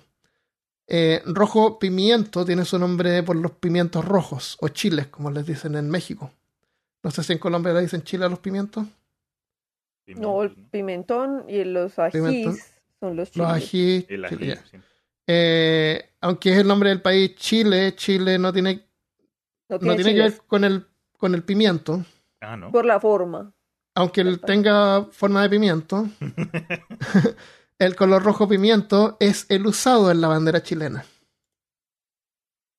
[0.86, 5.74] Eh, rojo pimiento tiene su nombre por los pimientos rojos o chiles, como les dicen
[5.76, 6.30] en México.
[7.02, 8.86] No sé si en Colombia le dicen chile a los pimientos.
[10.06, 12.58] No, el pimentón y los ajís Pimentón.
[13.00, 13.48] son los Los chiles.
[13.48, 14.62] ají, El ají, chile, ya.
[14.70, 14.76] sí.
[15.26, 18.86] Eh, aunque es el nombre del país Chile, Chile no tiene,
[19.70, 20.86] No no tiene tiene que ver con el,
[21.18, 22.04] con el pimiento.
[22.40, 22.70] Ah, ¿no?
[22.70, 23.52] por la forma.
[23.96, 26.08] Aunque él tenga forma de pimiento,
[27.78, 31.04] el color rojo pimiento es el usado en la bandera chilena.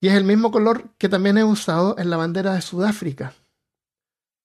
[0.01, 3.33] Y es el mismo color que también es usado en la bandera de Sudáfrica.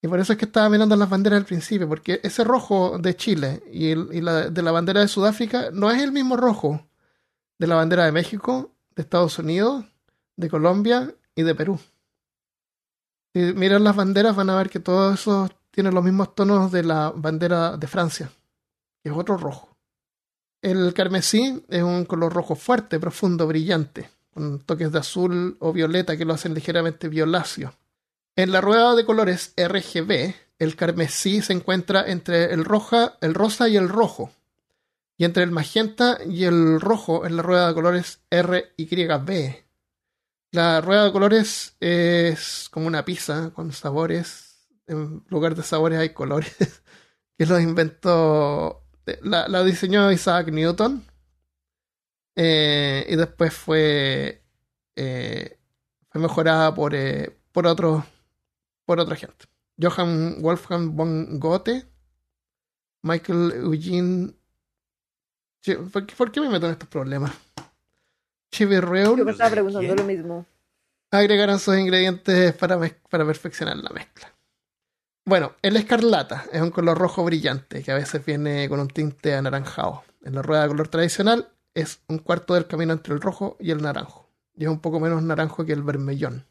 [0.03, 3.15] Y por eso es que estaba mirando las banderas al principio, porque ese rojo de
[3.17, 6.87] Chile y, el- y la, de la bandera de Sudáfrica no es el mismo rojo
[7.59, 9.85] de la bandera de México, de Estados Unidos,
[10.37, 11.79] de Colombia y de Perú.
[13.33, 16.83] Si miran las banderas van a ver que todos esos tienen los mismos tonos de
[16.83, 18.31] la bandera de Francia,
[19.03, 19.77] que es otro rojo.
[20.63, 26.17] El carmesí es un color rojo fuerte, profundo, brillante, con toques de azul o violeta
[26.17, 27.73] que lo hacen ligeramente violáceo.
[28.37, 33.69] En la rueda de colores RGB, el carmesí se encuentra entre el roja, el rosa
[33.69, 34.31] y el rojo.
[35.17, 39.70] Y entre el magenta y el rojo en la rueda de colores RYB.
[40.53, 44.69] La rueda de colores es como una pizza con sabores.
[44.87, 46.57] En lugar de sabores hay colores.
[47.39, 48.85] que lo inventó.
[49.23, 51.05] La, la diseñó Isaac Newton.
[52.37, 54.45] Eh, y después fue.
[54.97, 55.59] eh,
[56.11, 58.05] fue mejorada por, eh, por otros
[58.87, 59.47] por otra gente.
[59.81, 61.87] Johann Wolfgang von Goethe,
[63.03, 64.35] Michael Eugene.
[65.63, 67.33] Che, ¿Por qué, por qué me meto en estos problemas?
[68.51, 70.47] Cheverreul Yo me estaba preguntando lo mismo.
[71.11, 72.79] agregaron sus ingredientes para,
[73.09, 74.33] para perfeccionar la mezcla.
[75.25, 79.35] Bueno, el escarlata es un color rojo brillante que a veces viene con un tinte
[79.35, 80.03] anaranjado.
[80.25, 83.71] En la rueda de color tradicional, es un cuarto del camino entre el rojo y
[83.71, 86.47] el naranjo, y es un poco menos naranjo que el vermellón.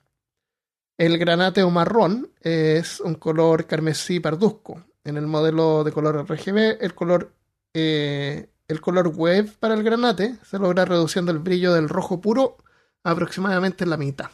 [0.97, 4.83] El granate o marrón es un color carmesí parduzco.
[5.03, 7.33] En el modelo de color RGB, el color,
[7.73, 12.57] eh, el color wave para el granate se logra reduciendo el brillo del rojo puro
[13.03, 14.29] aproximadamente en la mitad.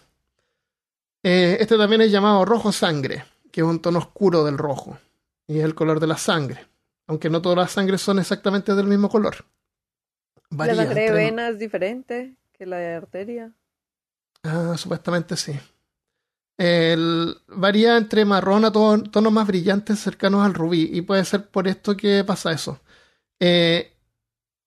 [1.24, 5.00] Eh, este también es llamado rojo sangre, que es un tono oscuro del rojo,
[5.48, 6.68] y es el color de la sangre,
[7.08, 9.46] aunque no todas las sangres son exactamente del mismo color.
[10.52, 13.54] La sangre de vena es diferente que la de arteria.
[14.44, 15.58] Ah, supuestamente sí.
[16.58, 21.68] El, varía entre marrón a tonos más brillantes cercanos al rubí y puede ser por
[21.70, 22.82] esto que pasa eso.
[23.40, 23.95] Eh,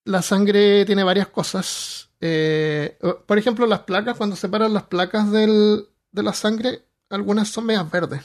[0.09, 2.11] la sangre tiene varias cosas.
[2.21, 7.67] Eh, por ejemplo, las placas, cuando separan las placas del, de la sangre, algunas son
[7.67, 8.25] medias verdes.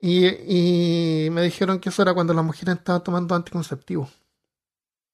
[0.00, 4.10] Y, y, me dijeron que eso era cuando las mujeres estaban tomando anticonceptivos.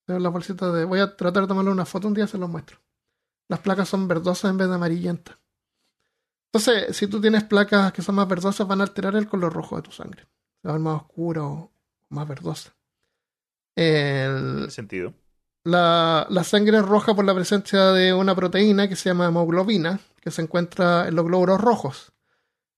[0.07, 0.85] La bolsita de.
[0.87, 2.79] Voy a tratar de tomarle una foto un día, se los muestro.
[3.49, 5.37] Las placas son verdosas en vez de amarillentas.
[6.51, 9.77] Entonces, si tú tienes placas que son más verdosas, van a alterar el color rojo
[9.77, 10.23] de tu sangre.
[10.63, 11.71] Se va a ver más oscura o
[12.09, 12.75] más verdosa.
[13.75, 15.13] El sentido?
[15.67, 20.31] La, sangre es roja por la presencia de una proteína que se llama hemoglobina, que
[20.31, 22.13] se encuentra en los glóbulos rojos.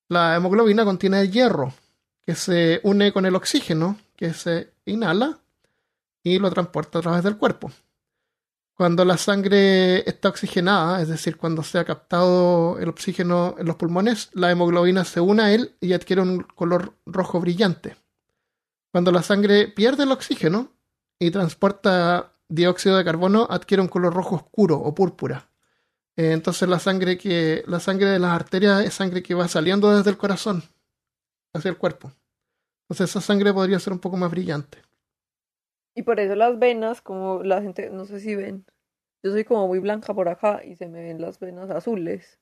[0.09, 1.74] La hemoglobina contiene hierro,
[2.22, 5.39] que se une con el oxígeno, que se inhala
[6.22, 7.70] y lo transporta a través del cuerpo.
[8.72, 13.76] Cuando la sangre está oxigenada, es decir, cuando se ha captado el oxígeno en los
[13.76, 17.99] pulmones, la hemoglobina se une a él y adquiere un color rojo brillante.
[18.91, 20.72] Cuando la sangre pierde el oxígeno
[21.18, 25.51] y transporta dióxido de carbono, adquiere un color rojo oscuro o púrpura.
[26.16, 29.96] Eh, entonces la sangre que la sangre de las arterias es sangre que va saliendo
[29.96, 30.62] desde el corazón
[31.53, 32.12] hacia el cuerpo.
[32.82, 34.78] Entonces esa sangre podría ser un poco más brillante.
[35.94, 38.64] Y por eso las venas, como la gente, no sé si ven,
[39.22, 42.38] yo soy como muy blanca por acá y se me ven las venas azules.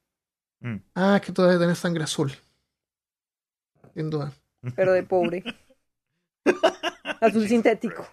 [0.61, 0.77] Mm.
[0.95, 2.33] Ah, que tú debes tener sangre azul.
[3.95, 4.33] Sin duda.
[4.75, 5.43] Pero de pobre.
[7.21, 8.07] azul sintético.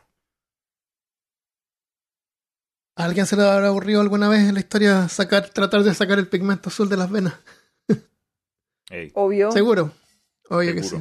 [2.96, 6.20] ¿A alguien se le habrá aburrido alguna vez en la historia sacar, tratar de sacar
[6.20, 7.34] el pigmento azul de las venas?
[9.14, 9.52] Obvio.
[9.52, 9.92] Seguro.
[10.50, 10.98] Obvio que sí.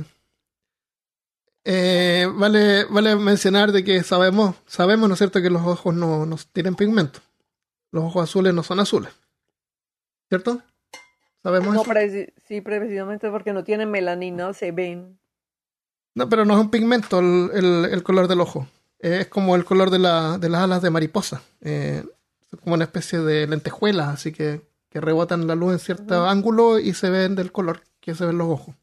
[1.65, 6.27] Eh, vale, vale mencionar de que sabemos, sabemos, ¿no es cierto?, que los ojos no,
[6.27, 7.21] no tienen pigmento.
[7.93, 9.13] Los ojos azules no son azules.
[10.29, 10.63] ¿Cierto?
[11.43, 11.83] ¿Sabemos no,
[12.47, 15.19] sí, precisamente porque no tienen melanina, se ven.
[16.15, 18.69] No, pero no es un pigmento el, el, color del ojo.
[19.03, 21.43] Es como el color de, la, de las alas de mariposa.
[21.61, 22.05] Eh,
[22.53, 26.79] es como una especie de lentejuelas, así que, que rebotan la luz en cierto ángulo
[26.79, 28.75] y se ven del color que se ven los ojos.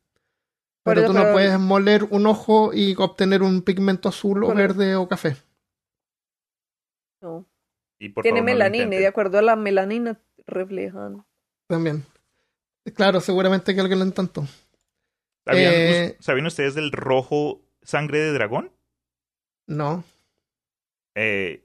[0.84, 5.08] Pero tú no puedes moler un ojo y obtener un pigmento azul o verde o
[5.08, 5.36] café.
[7.22, 7.46] No.
[8.22, 11.26] Tiene melanina y de acuerdo a la melanina reflejan.
[11.68, 12.06] También.
[12.96, 14.48] Claro, seguramente que alguien lo intentó.
[15.52, 18.72] Eh, ¿Sabían, ustedes del rojo sangre de dragón?
[19.70, 20.04] No.
[21.14, 21.64] Eh,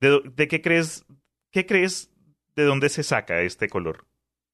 [0.00, 1.04] ¿de, qué crees?
[1.50, 2.10] ¿Qué crees
[2.54, 4.06] de dónde se saca este color?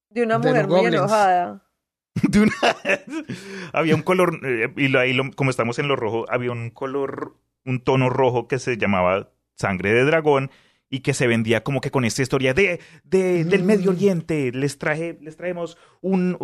[0.08, 1.68] De una mujer muy enojada.
[3.72, 7.84] había un color, eh, y ahí como estamos en lo rojo, había un color, un
[7.84, 10.50] tono rojo que se llamaba sangre de dragón
[10.88, 13.94] y que se vendía como que con esta historia de, de del Medio mm.
[13.94, 14.50] Oriente.
[14.52, 16.38] Les traje, les traemos un,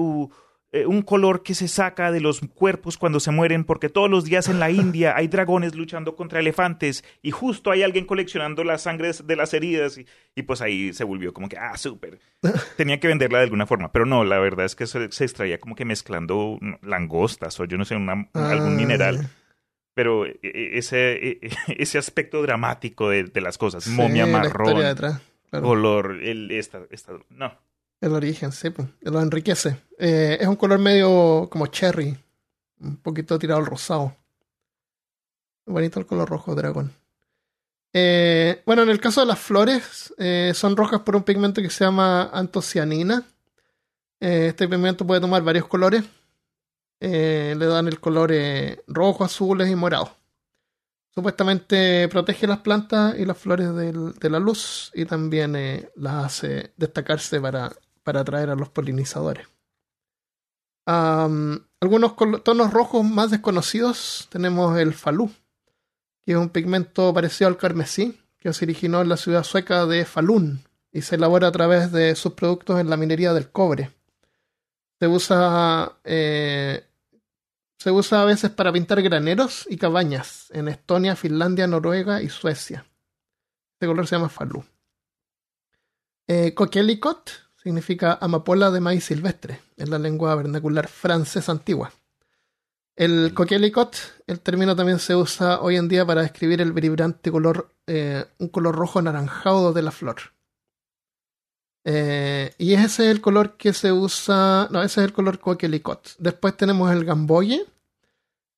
[0.70, 4.26] eh, un color que se saca de los cuerpos cuando se mueren, porque todos los
[4.26, 8.82] días en la India hay dragones luchando contra elefantes y justo hay alguien coleccionando las
[8.82, 9.98] sangres de las heridas
[10.34, 12.18] y, pues ahí se volvió como que, ah, súper.
[12.76, 15.74] Tenía que venderla de alguna forma, pero no, la verdad es que se, extraía como
[15.74, 18.76] que mezclando langostas o yo no sé, algún ah.
[18.76, 19.30] mineral.
[19.94, 21.40] Pero e, e, ese,
[21.78, 24.82] ese aspecto dramático de, las cosas, momia marrón,
[25.50, 27.56] color, el, esta, esta, no.
[28.01, 29.76] El origen, sí, pues, lo enriquece.
[29.99, 32.16] Eh, es un color medio como cherry,
[32.80, 34.14] un poquito tirado al rosado.
[35.66, 36.92] Bonito el color rojo dragón.
[37.92, 41.70] Eh, bueno, en el caso de las flores, eh, son rojas por un pigmento que
[41.70, 43.24] se llama antocianina.
[44.20, 46.05] este pigmento puede tomar varios colores.
[47.01, 48.32] le dan el color
[48.86, 50.16] rojo, azules y morado.
[51.14, 55.53] Supuestamente protege las plantas y las flores de la luz y también
[55.96, 57.72] las hace destacarse para
[58.09, 59.46] para atraer a los polinizadores.
[60.86, 65.30] algunos tonos rojos más desconocidos tenemos el falú,
[66.22, 70.06] que es un pigmento parecido al carmesí, que se originó en la ciudad sueca de
[70.06, 73.90] Falun y se elabora a través de sus productos en la minería del cobre.
[74.98, 76.86] Se usa, eh,
[77.76, 82.86] se usa a veces para pintar graneros y cabañas en Estonia, Finlandia, Noruega y Suecia.
[83.74, 84.64] Este color se llama falú.
[86.26, 91.92] Eh, coquelicot significa amapola de maíz silvestre en la lengua vernacular francesa antigua.
[92.96, 93.94] El coquelicot,
[94.26, 98.48] el término también se usa hoy en día para describir el vibrante color, eh, un
[98.48, 100.16] color rojo anaranjado de la flor.
[101.84, 106.16] Eh, y ese es el color que se usa, no, ese es el color coquelicot.
[106.18, 107.66] Después tenemos el gamboye,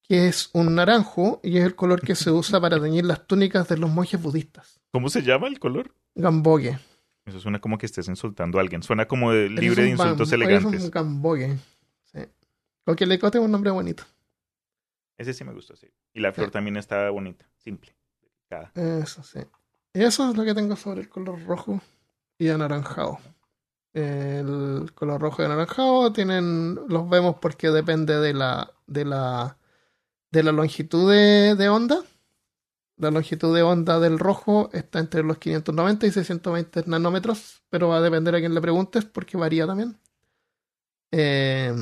[0.04, 3.66] que es un naranjo y es el color que se usa para teñir las túnicas
[3.66, 4.80] de los monjes budistas.
[4.92, 5.92] ¿Cómo se llama el color?
[6.14, 6.78] Gamboye.
[7.26, 8.82] Eso suena como que estés insultando a alguien.
[8.82, 10.84] Suena como de- libre de insultos Es elegantes.
[10.84, 11.58] un gamboye.
[12.04, 12.20] Sí.
[12.84, 14.04] Coquelicot es un nombre bonito.
[15.18, 15.86] Ese sí me gustó, sí.
[16.14, 16.52] Y la flor Sí.
[16.52, 17.94] también está bonita, simple.
[18.50, 18.72] delicada.
[19.02, 19.40] Eso sí.
[19.92, 21.80] Eso es lo que tengo sobre el color rojo
[22.38, 23.18] y anaranjado.
[23.92, 29.56] El color rojo y anaranjado tienen, los vemos porque depende de la, de la,
[30.30, 32.00] de la longitud de, de onda.
[33.00, 37.96] La longitud de onda del rojo está entre los 590 y 620 nanómetros, pero va
[37.96, 39.96] a depender a quién le preguntes porque varía también.
[41.10, 41.74] Eh,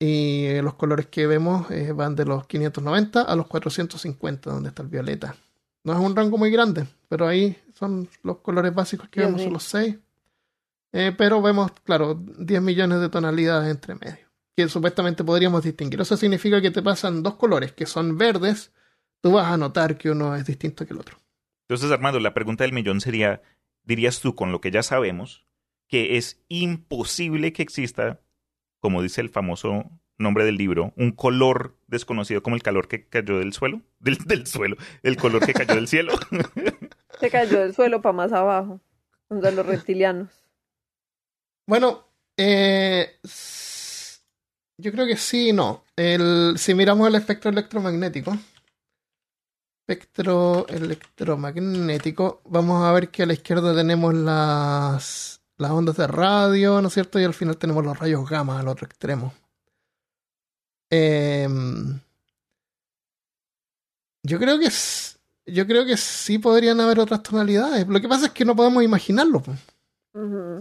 [0.00, 4.82] y los colores que vemos eh, van de los 590 a los 450, donde está
[4.82, 5.36] el violeta.
[5.84, 9.52] No es un rango muy grande, pero ahí son los colores básicos que vemos, son
[9.52, 9.98] los 6.
[10.94, 16.00] Eh, pero vemos, claro, 10 millones de tonalidades entre medio, que supuestamente podríamos distinguir.
[16.00, 18.72] Eso significa que te pasan dos colores que son verdes,
[19.20, 21.18] tú vas a notar que uno es distinto que el otro.
[21.68, 23.42] Entonces, Armando, la pregunta del millón sería,
[23.82, 25.46] dirías tú, con lo que ya sabemos,
[25.86, 28.20] que es imposible que exista,
[28.80, 33.38] como dice el famoso nombre del libro, un color desconocido como el calor que cayó
[33.38, 36.14] del suelo, del, del suelo, el color que cayó del cielo.
[37.20, 38.80] Se cayó del suelo para más abajo.
[39.28, 40.30] Donde los reptilianos.
[41.66, 42.08] Bueno,
[42.38, 43.18] eh,
[44.78, 45.84] yo creo que sí y no.
[45.96, 48.38] El, si miramos el espectro electromagnético,
[49.92, 56.82] espectro electromagnético, vamos a ver que a la izquierda tenemos las, las ondas de radio,
[56.82, 57.18] ¿no es cierto?
[57.18, 59.32] Y al final tenemos los rayos gamma al otro extremo.
[60.90, 61.98] Em,
[64.22, 65.16] yo creo que s-
[65.46, 67.88] yo creo que sí podrían haber otras tonalidades.
[67.88, 69.42] Lo que pasa es que no podemos imaginarlo.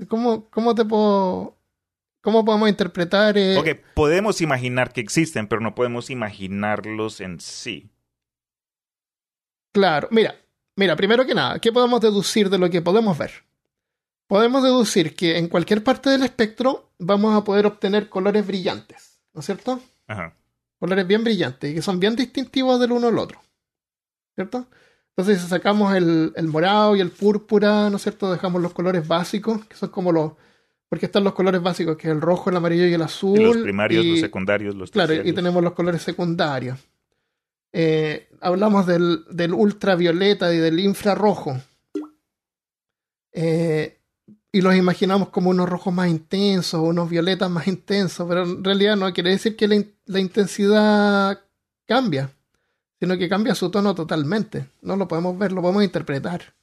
[0.07, 1.55] ¿Cómo, cómo te puedo.
[2.21, 3.37] ¿Cómo podemos interpretar.
[3.37, 7.89] eh, ok, podemos imaginar que existen, pero no podemos imaginarlos en sí.
[9.77, 10.33] Claro, mira,
[10.75, 13.29] mira, primero que nada, ¿qué podemos deducir de lo que podemos ver?
[14.25, 19.41] Podemos deducir que en cualquier parte del espectro vamos a poder obtener colores brillantes, ¿no
[19.41, 19.79] es cierto?
[20.07, 20.33] Ajá.
[20.79, 23.39] Colores bien brillantes y que son bien distintivos del uno al otro,
[24.33, 24.65] ¿cierto?
[25.15, 28.31] Entonces, si sacamos el, el morado y el púrpura, ¿no es cierto?
[28.31, 30.31] Dejamos los colores básicos, que son como los.
[30.89, 33.39] Porque están los colores básicos, que es el rojo, el amarillo y el azul.
[33.39, 36.79] Y los primarios, y- los secundarios, los Claro, y tenemos los colores secundarios.
[37.79, 41.57] Eh, hablamos del, del ultravioleta y del infrarrojo.
[43.33, 43.97] Eh,
[44.51, 48.95] y los imaginamos como unos rojos más intensos, unos violetas más intensos, pero en realidad
[48.95, 51.39] no quiere decir que la, in- la intensidad
[51.85, 52.31] cambia,
[52.99, 54.67] sino que cambia su tono totalmente.
[54.81, 56.53] No lo podemos ver, lo podemos interpretar.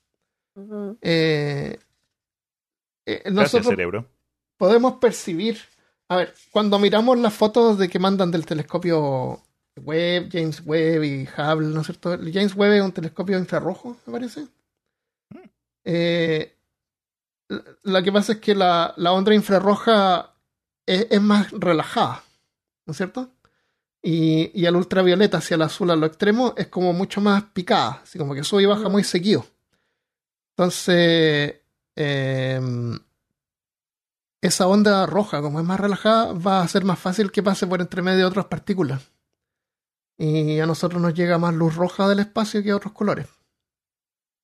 [1.01, 1.79] Eh,
[3.07, 4.07] eh, Gracias, nosotros cerebro.
[4.57, 5.59] podemos percibir.
[6.09, 9.41] A ver, cuando miramos las fotos de que mandan del telescopio
[9.77, 12.11] Webb, James Webb y Hubble, ¿no es cierto?
[12.33, 14.47] James Webb es un telescopio infrarrojo, me parece.
[15.85, 16.57] Eh,
[17.49, 20.35] l- lo que pasa es que la, la onda infrarroja
[20.87, 22.23] es, es más relajada,
[22.87, 23.31] ¿no es cierto?
[24.03, 28.01] Y, y el ultravioleta hacia el azul a lo extremo es como mucho más picada,
[28.03, 29.47] así como que sube y baja muy seguido.
[30.57, 31.57] Entonces,
[31.97, 32.99] em,
[34.43, 37.81] esa onda roja, como es más relajada, va a ser más fácil que pase por
[37.81, 39.03] entre medio de otras partículas.
[40.17, 43.27] Y a nosotros nos llega más luz roja del espacio que otros colores.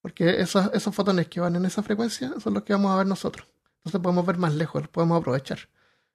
[0.02, 3.46] Porque esos, fotones que van en esa frecuencia son los que vamos a ver nosotros.
[3.78, 5.58] Entonces podemos ver más lejos, los podemos aprovechar.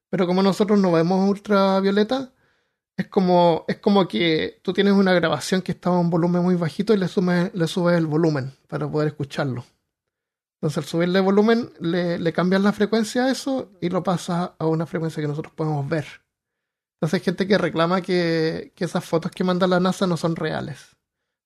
[0.10, 2.34] Pero como nosotros no vemos ultravioleta,
[2.98, 6.56] es como, es como que tú tienes una grabación que está a un volumen muy
[6.56, 7.08] bajito y le,
[7.54, 9.66] le subes el volumen para poder escucharlo.
[10.56, 14.66] Entonces, al subirle volumen, le, le cambias la frecuencia a eso y lo pasas a
[14.66, 16.25] una frecuencia que nosotros podemos ver.
[17.06, 20.36] Entonces, hay gente que reclama que, que esas fotos que manda la NASA no son
[20.36, 20.96] reales.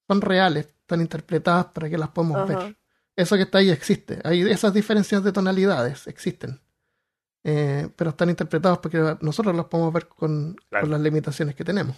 [0.07, 2.45] Son reales, están interpretadas para que las podamos Ajá.
[2.45, 2.77] ver.
[3.17, 4.19] Eso que está ahí existe.
[4.23, 6.61] Hay esas diferencias de tonalidades existen.
[7.43, 10.83] Eh, pero están interpretadas porque nosotros las podemos ver con, Claro.
[10.85, 11.97] con las limitaciones que tenemos.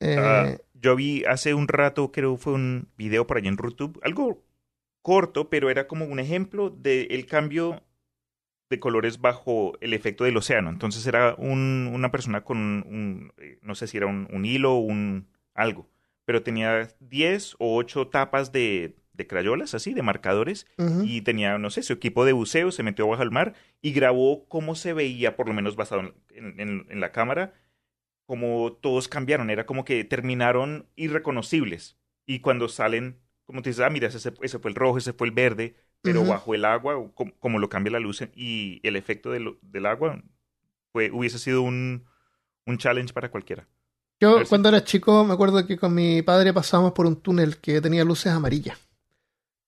[0.00, 4.00] Eh, Ah, yo vi hace un rato, creo fue un video por allá en YouTube,
[4.02, 4.42] algo
[5.00, 7.84] corto, pero era como un ejemplo del cambio
[8.72, 10.70] de colores bajo el efecto del océano.
[10.70, 14.74] Entonces era un- una persona con un, eh, no sé si era un, un hilo
[14.74, 15.88] o un algo,
[16.24, 20.66] pero tenía 10 o 8 tapas de, de crayolas, así, de marcadores,
[21.06, 24.46] y tenía, no sé, su equipo de buceo, se metió bajo el mar y grabó
[24.48, 27.54] cómo se veía, por lo menos basado en, en- en- en la cámara,
[28.26, 29.50] como todos cambiaron.
[29.50, 31.98] Era como que terminaron irreconocibles.
[32.26, 35.26] Y cuando salen, como te dices, ah, mira, ese, ese fue el rojo, ese fue
[35.26, 39.30] el verde, pero bajo el agua, como, como lo cambia la luz y el efecto
[39.30, 40.22] del, del agua,
[40.92, 42.04] fue, hubiese sido un,
[42.66, 43.66] un challenge para cualquiera.
[44.20, 47.58] Yo si- cuando era chico me acuerdo que con mi padre pasábamos por un túnel
[47.58, 48.78] que tenía luces amarillas.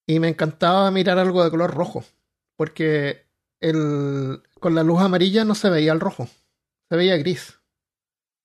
[0.07, 2.03] Y me encantaba mirar algo de color rojo.
[2.57, 3.25] Porque
[3.59, 6.29] el, con la luz amarilla no se veía el rojo.
[6.89, 7.59] Se veía gris.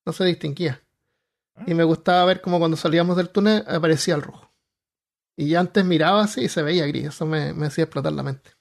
[0.05, 0.81] No se distinguía.
[1.67, 4.50] Y me gustaba ver como cuando salíamos del túnel aparecía el rojo.
[5.35, 7.07] Y ya antes miraba así y se veía gris.
[7.07, 8.51] Eso me, me hacía explotar la mente.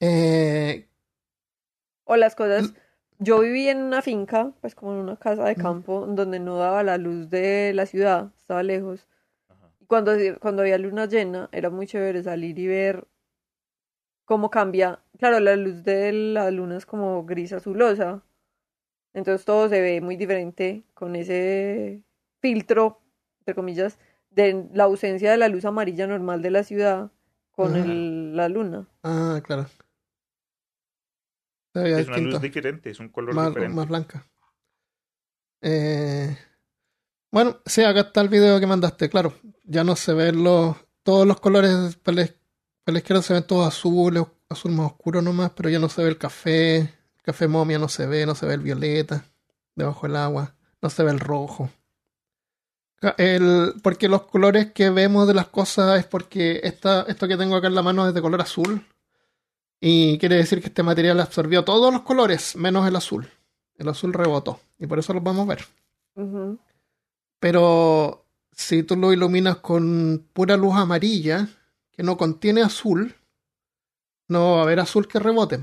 [0.00, 0.88] Eh,
[2.04, 2.74] O las cosas.
[3.18, 6.82] Yo viví en una finca, pues como en una casa de campo, donde no daba
[6.82, 9.06] la luz de la ciudad, estaba lejos.
[9.80, 13.06] Y cuando, cuando había luna llena, era muy chévere salir y ver
[14.24, 15.00] cómo cambia.
[15.18, 18.22] Claro, la luz de la luna es como gris azulosa.
[19.14, 22.04] Entonces todo se ve muy diferente con ese
[22.40, 23.01] filtro,
[23.42, 23.98] entre comillas,
[24.30, 27.10] de la ausencia de la luz amarilla normal de la ciudad
[27.50, 28.86] con el- la luna.
[29.02, 29.66] ah, claro.
[31.74, 32.36] Se veía Es una distinto.
[32.36, 33.76] luz diferente, es un color más, diferente.
[33.76, 34.26] más blanca.
[35.60, 36.36] Eh,
[37.30, 39.34] bueno, sí, acá está el video que mandaste, claro.
[39.64, 42.26] Ya no se ven los, todos los colores, para la,
[42.84, 46.02] para la izquierda se ven todos azules, azul más oscuro nomás, pero ya no se
[46.02, 49.24] ve el café, el café momia no se ve, no se ve el violeta
[49.74, 51.70] debajo del agua, no se ve el rojo.
[53.16, 57.56] El, porque los colores que vemos de las cosas es porque esta, esto que tengo
[57.56, 58.86] acá en la mano es de color azul.
[59.80, 63.28] Y quiere decir que este material absorbió todos los colores, menos el azul.
[63.76, 64.60] El azul rebotó.
[64.78, 65.64] Y por eso lo vamos a ver.
[67.40, 71.48] Pero si tú lo iluminas con pura luz amarilla,
[71.90, 73.16] que no contiene azul,
[74.28, 75.58] no va a haber azul que rebote.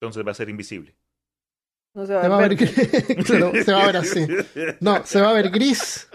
[0.00, 0.94] Entonces va a ser invisible.
[1.94, 2.58] No se va Se va a ver, ver.
[2.58, 3.26] gris.
[3.26, 4.26] Claro, se va a ver así.
[4.80, 6.08] No, se va a ver gris.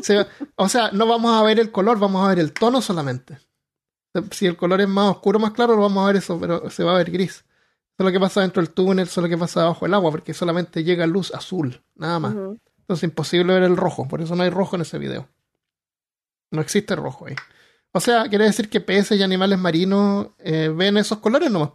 [0.00, 2.80] Se va- o sea, no vamos a ver el color, vamos a ver el tono
[2.80, 3.38] solamente.
[4.30, 6.82] Si el color es más oscuro, más claro, lo vamos a ver eso, pero se
[6.82, 7.30] va a ver gris.
[7.32, 7.44] Eso
[7.98, 10.10] es lo que pasa dentro del túnel, eso es lo que pasa debajo del agua,
[10.10, 12.32] porque solamente llega luz azul, nada más.
[12.32, 12.58] Entonces
[12.88, 15.28] es imposible ver el rojo, por eso no hay rojo en ese video.
[16.50, 17.34] No existe rojo ahí.
[17.92, 21.70] O sea, quiere decir que peces y animales marinos eh, ven esos colores nomás.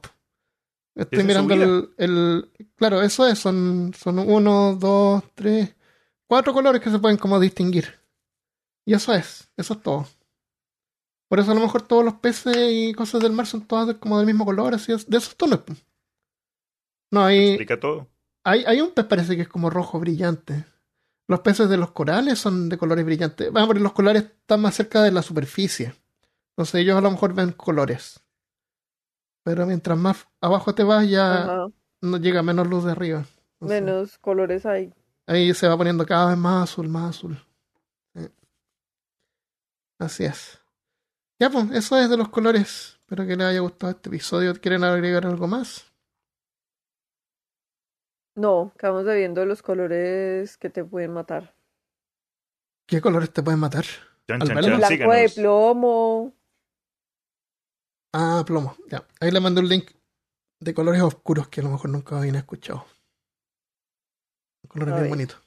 [0.95, 5.75] Estoy mirando el, el- Claro, eso es, son, son uno, dos, tres,
[6.27, 7.99] cuatro colores que se pueden como distinguir.
[8.85, 10.07] Y eso es, eso es todo.
[11.29, 14.17] Por eso a lo mejor todos los peces y cosas del mar son todas como
[14.17, 15.59] del mismo color, así es, de esos tonos.
[15.59, 15.73] po.
[17.11, 18.07] No, hay, Explica todo.
[18.43, 20.65] hay, hay un pez parece que es como rojo brillante.
[21.27, 23.51] Los peces de los corales son de colores brillantes.
[23.51, 25.95] Vamos, los colores están más cerca de la superficie.
[26.51, 28.22] Entonces ellos a lo mejor ven colores.
[29.43, 31.67] Pero mientras más abajo te vas ya Ajá.
[32.01, 33.25] no llega menos luz de arriba.
[33.59, 34.93] Menos colores hay.
[35.27, 37.37] Ahí se va poniendo cada vez más azul, más azul.
[38.15, 38.27] Sí.
[39.99, 40.59] Así es.
[41.39, 42.99] Ya pues, eso es de los colores.
[42.99, 44.53] Espero que les haya gustado este episodio.
[44.55, 45.93] ¿Quieren agregar algo más?
[48.35, 51.53] No, quedamos debiendo los colores que te pueden matar.
[52.87, 53.85] ¿Qué colores te pueden matar?
[54.27, 56.33] Chan, Al chan, menos chan, Blanco de plomo.
[58.13, 58.77] Ah, plomo.
[58.89, 59.05] Ya.
[59.19, 59.89] Ahí le mando un link
[60.59, 62.85] de colores oscuros que a lo mejor nunca habían escuchado.
[64.67, 65.37] Colores bien bonitos.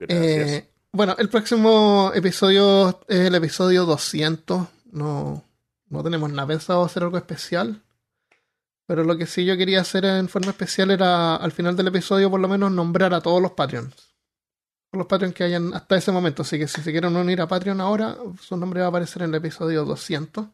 [0.00, 4.66] Eh, bueno, el próximo episodio es el episodio 200.
[4.92, 5.44] No,
[5.88, 7.82] no tenemos nada pensado hacer algo especial.
[8.86, 12.30] Pero lo que sí yo quería hacer en forma especial era al final del episodio
[12.30, 13.94] por lo menos nombrar a todos los Patreons.
[13.94, 16.42] Todos los Patreons que hayan hasta ese momento.
[16.42, 19.30] Así que si se quieren unir a Patreon ahora, su nombre va a aparecer en
[19.30, 20.46] el episodio 200.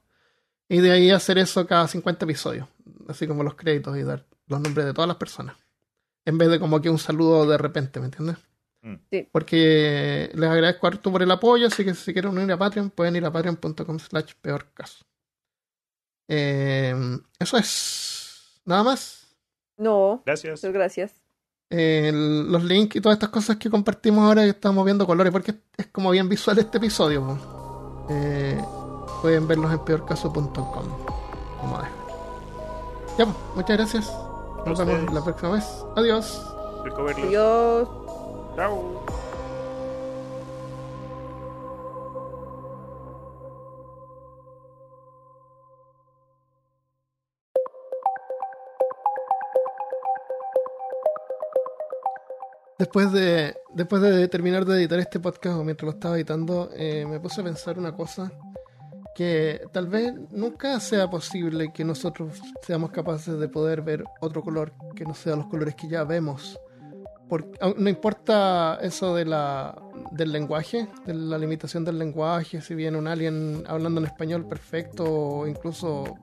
[0.69, 2.69] Y de ahí hacer eso cada 50 episodios.
[3.09, 5.57] Así como los créditos y dar los nombres de todas las personas.
[6.25, 8.37] En vez de como que un saludo de repente, ¿me entiendes?
[9.33, 13.17] Porque les agradezco harto por el apoyo, así que si quieren unir a Patreon, pueden
[13.17, 15.05] ir a patreon.com slash peor caso.
[16.29, 16.95] Eh,
[17.39, 18.61] eso es.
[18.67, 19.27] Nada más.
[19.79, 20.63] No, Gracias.
[20.63, 21.13] gracias.
[21.71, 25.55] Eh, los links y todas estas cosas que compartimos ahora que estamos viendo colores, porque
[25.77, 28.07] es como bien visual este episodio.
[28.11, 28.63] Eh,
[29.25, 30.45] pueden verlos en peorcaso.com.
[30.45, 31.89] Dejar.
[33.17, 34.19] Ya, pues, muchas gracias.
[34.67, 35.65] Nos vemos la próxima vez.
[35.97, 36.47] Adiós.
[36.85, 37.89] Adiós.
[38.55, 39.03] Chao.
[52.79, 57.07] Después de, después de terminar de editar este podcast o mientras lo estaba editando, eh,
[57.07, 58.31] me puse a pensar una cosa
[59.15, 64.73] que tal vez nunca sea posible que nosotros seamos capaces de poder ver otro color
[64.97, 66.59] que no sea los colores que ya vemos.
[67.29, 69.25] Porque, no importa eso de
[70.11, 75.05] del lenguaje, de la limitación del lenguaje, si viene un alien hablando en español perfecto
[75.05, 76.19] o incluso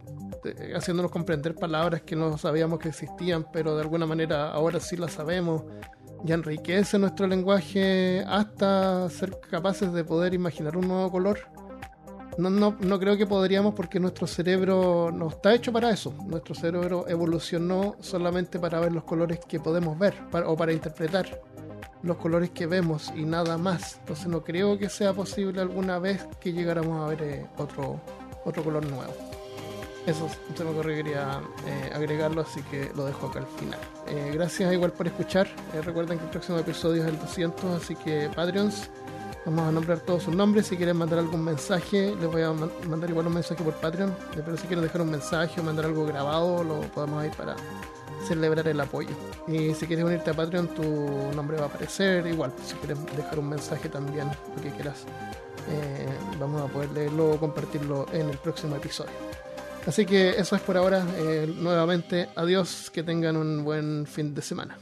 [0.46, 4.96] eh, haciéndonos comprender palabras que no sabíamos que existían, pero de alguna manera ahora sí
[4.96, 5.64] las sabemos,
[6.24, 11.40] y enriquece nuestro lenguaje hasta ser capaces de poder imaginar un nuevo color
[12.38, 16.14] no, no, no creo que podríamos porque nuestro cerebro no está hecho para eso.
[16.26, 21.42] Nuestro cerebro evolucionó solamente para ver los colores que podemos ver o para interpretar
[22.04, 23.98] los colores que vemos y nada más.
[24.00, 28.00] Entonces no creo que sea posible alguna vez que llegáramos a ver eh, otro,
[28.46, 29.14] otro color nuevo.
[30.08, 33.80] Eso se me ocurrió quería eh, agregarlo, así que lo dejo acá al final.
[34.08, 35.48] Eh, gracias igual por escuchar.
[35.84, 38.90] recuerden que el próximo episodio es el 200, así que Patreons
[39.46, 40.68] Vamos a nombrar todos sus nombres.
[40.68, 44.16] Si quieren mandar algún mensaje, les voy a mandar igual un mensaje por Patreon.
[44.36, 47.56] Pero si quieren dejar un mensaje o mandar algo grabado, lo podemos ir para
[48.28, 49.10] celebrar el apoyo.
[49.48, 50.84] Y si quieres unirte a Patreon, tu
[51.36, 52.28] nombre va a aparecer.
[52.28, 55.06] Igual, si quieres dejar un mensaje también, lo que quieras,
[55.70, 56.08] eh,
[56.40, 59.12] vamos a poder leerlo o compartirlo en el próximo episodio.
[59.88, 61.04] Así que eso es por ahora.
[61.18, 62.92] Eh, nuevamente, adiós.
[62.92, 64.78] Que tengan un buen fin de semana.